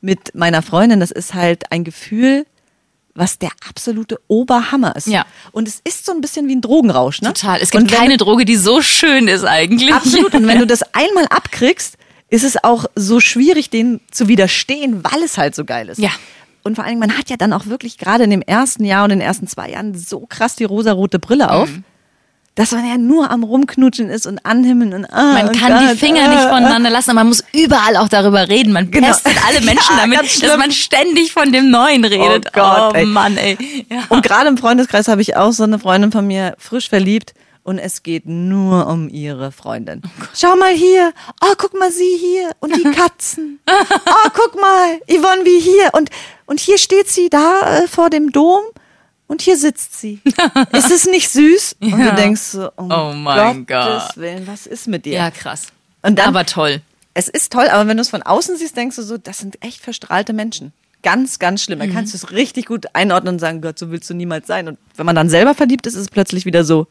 mit 0.00 0.34
meiner 0.34 0.62
Freundin. 0.62 1.00
Das 1.00 1.10
ist 1.10 1.34
halt 1.34 1.70
ein 1.72 1.84
Gefühl, 1.84 2.46
was 3.14 3.38
der 3.38 3.50
absolute 3.68 4.18
Oberhammer 4.28 4.94
ist. 4.96 5.06
Ja. 5.06 5.24
Und 5.52 5.68
es 5.68 5.80
ist 5.84 6.06
so 6.06 6.12
ein 6.12 6.20
bisschen 6.20 6.48
wie 6.48 6.54
ein 6.56 6.60
Drogenrausch, 6.60 7.22
ne? 7.22 7.32
Total. 7.32 7.58
Es 7.60 7.70
gibt 7.70 7.82
Und 7.84 7.90
keine 7.92 8.16
Droge, 8.16 8.44
die 8.44 8.56
so 8.56 8.82
schön 8.82 9.28
ist 9.28 9.44
eigentlich. 9.44 9.92
Absolut. 9.92 10.34
Und 10.34 10.46
wenn 10.46 10.58
du 10.58 10.66
das 10.68 10.82
einmal 10.94 11.26
abkriegst, 11.26 11.96
ist 12.28 12.44
es 12.44 12.62
auch 12.62 12.86
so 12.94 13.18
schwierig, 13.20 13.70
dem 13.70 14.00
zu 14.10 14.28
widerstehen, 14.28 15.02
weil 15.04 15.22
es 15.24 15.36
halt 15.38 15.54
so 15.54 15.64
geil 15.64 15.88
ist. 15.88 15.98
Ja. 15.98 16.10
Und 16.62 16.76
vor 16.76 16.84
allen 16.84 16.92
Dingen, 16.92 17.08
man 17.08 17.18
hat 17.18 17.30
ja 17.30 17.36
dann 17.36 17.52
auch 17.52 17.66
wirklich 17.66 17.98
gerade 17.98 18.22
in 18.24 18.30
dem 18.30 18.42
ersten 18.42 18.84
Jahr 18.84 19.04
und 19.04 19.10
in 19.10 19.18
den 19.18 19.26
ersten 19.26 19.46
zwei 19.46 19.70
Jahren 19.70 19.94
so 19.98 20.26
krass 20.26 20.56
die 20.56 20.64
rosarote 20.64 21.18
Brille 21.18 21.50
auf, 21.50 21.70
Mhm. 21.70 21.84
Dass 22.60 22.72
man 22.72 22.86
ja 22.86 22.98
nur 22.98 23.30
am 23.30 23.42
Rumknutschen 23.42 24.10
ist 24.10 24.26
und 24.26 24.44
anhimmeln 24.44 24.92
und 24.92 25.06
ah, 25.06 25.32
Man 25.32 25.48
oh 25.48 25.52
kann 25.58 25.80
die 25.80 25.86
Gott, 25.86 25.96
Finger 25.96 26.24
ah, 26.24 26.28
nicht 26.28 26.40
ah. 26.44 26.48
voneinander 26.50 26.90
lassen, 26.90 27.08
aber 27.10 27.20
man 27.20 27.28
muss 27.28 27.42
überall 27.54 27.96
auch 27.96 28.08
darüber 28.08 28.50
reden. 28.50 28.74
Man 28.74 28.90
Genau. 28.90 29.06
pestet 29.06 29.32
alle 29.48 29.60
Menschen 29.64 29.96
Ja, 29.96 30.02
damit, 30.02 30.42
dass 30.42 30.58
man 30.58 30.70
ständig 30.70 31.32
von 31.32 31.52
dem 31.52 31.70
Neuen 31.70 32.04
redet. 32.04 32.48
Oh 32.48 32.50
Gott, 32.52 32.94
ey. 32.96 33.06
Mann, 33.06 33.38
ey. 33.38 33.86
Ja. 33.88 34.02
Und 34.10 34.22
gerade 34.22 34.48
im 34.48 34.58
Freundeskreis 34.58 35.08
habe 35.08 35.22
ich 35.22 35.36
auch 35.38 35.52
so 35.52 35.62
eine 35.62 35.78
Freundin 35.78 36.12
von 36.12 36.26
mir 36.26 36.54
frisch 36.58 36.90
verliebt 36.90 37.32
und 37.62 37.78
es 37.78 38.02
geht 38.02 38.26
nur 38.26 38.88
um 38.88 39.08
ihre 39.08 39.52
Freundin. 39.52 40.02
Schau 40.34 40.54
mal 40.56 40.74
hier, 40.74 41.14
oh 41.42 41.54
guck 41.56 41.78
mal 41.78 41.90
sie 41.90 42.18
hier 42.18 42.50
und 42.60 42.76
die 42.76 42.82
Katzen. 42.94 43.58
Oh 43.70 44.28
guck 44.34 44.60
mal, 44.60 45.00
Yvonne 45.08 45.46
wie 45.46 45.60
hier 45.60 45.90
und 45.92 46.10
und 46.44 46.60
hier 46.60 46.76
steht 46.76 47.08
sie 47.08 47.30
da 47.30 47.78
äh, 47.78 47.88
vor 47.88 48.10
dem 48.10 48.32
Dom 48.32 48.60
und 49.30 49.40
hier 49.42 49.56
sitzt 49.56 49.98
sie. 50.00 50.20
Ist 50.72 50.90
es 50.90 51.06
nicht 51.06 51.30
süß? 51.30 51.76
Und 51.80 51.88
Ja. 51.98 52.10
du 52.10 52.16
denkst 52.16 52.40
so, 52.42 52.68
oh, 52.76 52.88
Oh 52.90 53.12
mein 53.14 53.64
Gottes 53.66 54.08
Gott. 54.08 54.16
Willen, 54.16 54.46
was 54.46 54.66
ist 54.66 54.88
mit 54.88 55.04
dir? 55.06 55.14
ja, 55.14 55.30
krass. 55.30 55.68
Und 56.02 56.18
dann- 56.18 56.28
aber 56.28 56.44
toll. 56.44 56.82
Es 57.14 57.28
ist 57.28 57.52
toll, 57.52 57.68
aber 57.68 57.88
wenn 57.88 57.96
du 57.96 58.00
es 58.02 58.10
von 58.10 58.22
außen 58.22 58.56
siehst, 58.56 58.76
denkst 58.76 58.96
du 58.96 59.02
so, 59.02 59.18
das 59.18 59.38
sind 59.38 59.62
echt 59.64 59.80
verstrahlte 59.80 60.32
Menschen. 60.32 60.72
Ganz, 61.02 61.38
ganz 61.38 61.62
schlimm. 61.62 61.78
Da 61.78 61.86
Mhm. 61.86 61.94
kannst 61.94 62.12
du 62.12 62.16
es 62.18 62.30
richtig 62.30 62.66
gut 62.66 62.86
einordnen 62.94 63.34
und 63.34 63.38
sagen, 63.38 63.60
Gott, 63.62 63.78
so 63.78 63.90
willst 63.90 64.08
du 64.10 64.14
niemals 64.14 64.46
sein. 64.46 64.68
Und 64.68 64.78
wenn 64.96 65.06
man 65.06 65.16
dann 65.16 65.28
selber 65.30 65.54
verliebt 65.54 65.86
ist, 65.86 65.94
ist 65.94 66.00
es 66.02 66.08
plötzlich 66.08 66.44
wieder 66.44 66.62
so, 66.64 66.86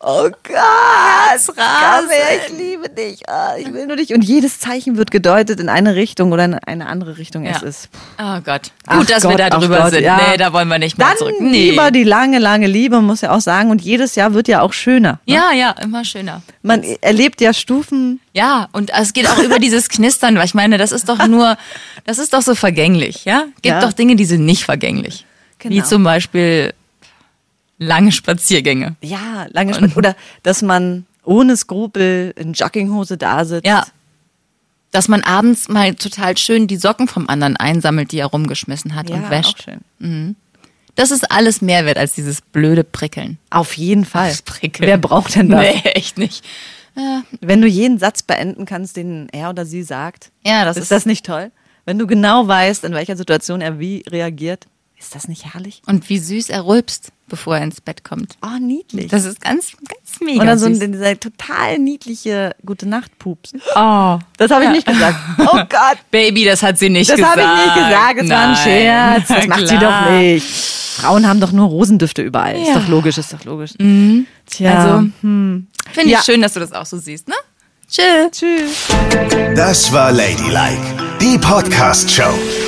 oh 0.00 0.28
Gott, 0.44 1.56
Gabe, 1.56 2.12
ich 2.46 2.56
liebe 2.56 2.88
dich, 2.88 3.28
ah, 3.28 3.56
ich 3.58 3.72
will 3.72 3.86
nur 3.86 3.96
dich. 3.96 4.14
Und 4.14 4.22
jedes 4.22 4.60
Zeichen 4.60 4.96
wird 4.96 5.10
gedeutet 5.10 5.60
in 5.60 5.68
eine 5.68 5.94
Richtung 5.96 6.32
oder 6.32 6.44
in 6.44 6.54
eine 6.54 6.86
andere 6.86 7.18
Richtung. 7.18 7.44
Es 7.46 7.60
Ja. 7.62 7.66
ist 7.68 7.88
Oh 8.18 8.40
Gott. 8.44 8.70
Ach 8.86 8.98
Gut, 8.98 9.10
dass 9.10 9.22
wir 9.24 9.30
Gott, 9.30 9.40
da 9.40 9.48
ach 9.50 9.60
drüber 9.60 9.78
Gott, 9.80 9.90
sind. 9.90 10.04
ja. 10.04 10.20
Nee, 10.30 10.36
da 10.36 10.52
wollen 10.52 10.68
wir 10.68 10.78
nicht 10.78 10.98
mehr 10.98 11.08
dann 11.08 11.16
zurück. 11.18 11.34
Nee. 11.40 11.70
lieber 11.70 11.90
die 11.90 12.04
lange, 12.04 12.38
lange 12.38 12.66
Liebe, 12.66 13.00
muss 13.00 13.20
ja 13.22 13.30
auch 13.32 13.40
sagen. 13.40 13.70
Und 13.70 13.82
jedes 13.82 14.14
Jahr 14.14 14.34
wird 14.34 14.48
ja 14.48 14.60
auch 14.62 14.72
schöner. 14.72 15.18
ja, 15.26 15.52
ja, 15.52 15.70
immer 15.82 16.04
schöner. 16.04 16.42
Man 16.62 16.82
erlebt 17.00 17.40
ja 17.40 17.52
Stufen. 17.52 18.20
Ja, 18.32 18.68
und 18.72 18.90
es 18.90 19.12
geht 19.12 19.28
auch 19.28 19.38
über 19.38 19.58
dieses 19.58 19.88
Knistern, 19.88 20.36
weil 20.36 20.44
ich 20.44 20.54
meine, 20.54 20.78
das 20.78 20.92
ist 20.92 21.08
doch 21.08 21.26
nur, 21.26 21.56
das 22.04 22.18
ist 22.18 22.32
doch 22.32 22.42
so 22.42 22.54
vergänglich, 22.54 23.24
ja? 23.24 23.44
Gibt 23.62 23.66
Ja. 23.66 23.80
doch 23.80 23.92
Dinge, 23.92 24.16
die 24.16 24.24
sind 24.24 24.44
nicht 24.44 24.64
vergänglich. 24.64 25.24
Wie 25.62 25.68
Genau. 25.70 25.84
zum 25.86 26.04
Beispiel 26.04 26.72
lange 27.78 28.12
Spaziergänge. 28.12 28.96
Ja, 29.02 29.46
lange 29.50 29.72
Sp- 29.74 29.96
Oder 29.96 30.16
dass 30.42 30.62
man 30.62 31.06
ohne 31.24 31.56
Skrupel 31.56 32.32
in 32.36 32.52
Jogginghose 32.52 33.16
da 33.16 33.44
sitzt. 33.44 33.66
Ja. 33.66 33.86
Dass 34.90 35.08
man 35.08 35.22
abends 35.22 35.68
mal 35.68 35.94
total 35.94 36.36
schön 36.38 36.66
die 36.66 36.76
Socken 36.78 37.08
vom 37.08 37.28
anderen 37.28 37.56
einsammelt, 37.56 38.12
die 38.12 38.18
er 38.18 38.26
rumgeschmissen 38.26 38.94
hat 38.94 39.10
ja 39.10 39.16
und 39.16 39.30
wäscht. 39.30 39.68
Auch 39.68 39.74
schön. 40.00 40.36
Das 40.94 41.10
ist 41.10 41.30
alles 41.30 41.60
mehr 41.60 41.84
wert 41.84 41.98
als 41.98 42.14
dieses 42.14 42.40
blöde 42.40 42.84
Prickeln. 42.84 43.38
Auf 43.50 43.76
jeden 43.76 44.04
Fall. 44.04 44.30
Das 44.30 44.42
Prickeln. 44.42 44.88
Wer 44.88 44.98
braucht 44.98 45.34
denn 45.36 45.50
das? 45.50 45.60
Nee, 45.60 45.80
echt 45.90 46.16
nicht. 46.18 46.44
Wenn 47.40 47.60
du 47.60 47.68
jeden 47.68 47.98
Satz 47.98 48.22
beenden 48.22 48.64
kannst, 48.64 48.96
den 48.96 49.28
er 49.30 49.50
oder 49.50 49.64
sie 49.64 49.82
sagt, 49.84 50.32
Ja, 50.44 50.64
das 50.64 50.76
ist, 50.76 50.84
ist, 50.84 50.90
das 50.92 51.06
nicht 51.06 51.24
toll? 51.24 51.52
Wenn 51.84 51.98
du 51.98 52.06
genau 52.06 52.48
weißt, 52.48 52.82
in 52.84 52.92
welcher 52.92 53.16
Situation 53.16 53.60
er 53.60 53.78
wie 53.78 54.02
reagiert, 54.08 54.66
ist 54.98 55.14
das 55.14 55.28
nicht 55.28 55.52
herrlich? 55.54 55.82
Und 55.86 56.08
wie 56.08 56.18
süß 56.18 56.48
er 56.50 56.66
rülpst, 56.66 57.12
bevor 57.28 57.56
er 57.56 57.62
ins 57.64 57.80
Bett 57.80 58.04
kommt. 58.04 58.36
Oh, 58.42 58.58
niedlich. 58.60 59.08
Das 59.10 59.24
ist 59.24 59.40
ganz, 59.40 59.72
ganz 59.72 60.20
mega 60.20 60.40
Und 60.40 60.46
dann 60.46 60.58
so 60.58 60.66
ein, 60.66 60.78
dieser 60.92 61.18
total 61.20 61.78
niedliche 61.78 62.54
Gute 62.64 62.88
Nacht 62.88 63.16
Pups. 63.18 63.52
oh. 63.74 64.18
Das 64.36 64.50
habe 64.50 64.64
ich 64.64 64.70
nicht 64.70 64.86
gesagt. 64.86 65.16
Oh 65.38 65.52
Gott. 65.68 65.98
Baby, 66.10 66.44
das 66.44 66.62
hat 66.62 66.78
sie 66.78 66.88
nicht 66.90 67.10
Das 67.10 67.16
gesagt. 67.16 67.36
habe 67.40 67.42
ich 67.42 67.64
nicht 67.66 67.74
gesagt, 67.74 68.20
es 68.22 68.28
war 68.30 68.48
ein. 68.48 68.56
Scherz. 68.56 69.28
Das 69.28 69.46
macht 69.46 69.68
sie 69.68 69.78
doch 69.78 70.10
nicht. 70.10 70.46
Frauen 70.98 71.28
haben 71.28 71.38
doch 71.40 71.52
nur 71.52 71.68
Rosendüfte 71.68 72.22
überall. 72.22 72.56
Ist 72.60 72.68
Ja. 72.68 72.74
doch 72.80 72.88
logisch, 72.88 73.18
ist 73.18 73.32
doch 73.32 73.44
logisch. 73.44 73.72
Tja. 74.46 74.74
Also, 74.74 75.08
hm. 75.20 75.68
Finde 75.92 76.10
Ja. 76.10 76.18
ich 76.18 76.24
schön, 76.24 76.42
dass 76.42 76.54
du 76.54 76.60
das 76.60 76.72
auch 76.72 76.86
so 76.86 76.98
siehst, 76.98 77.28
ne? 77.28 77.34
Chill. 77.88 78.30
Tschüss. 78.32 78.88
Das 79.54 79.92
war 79.92 80.12
Ladylike, 80.12 80.82
die 81.20 81.38
Podcast-Show. 81.38 82.67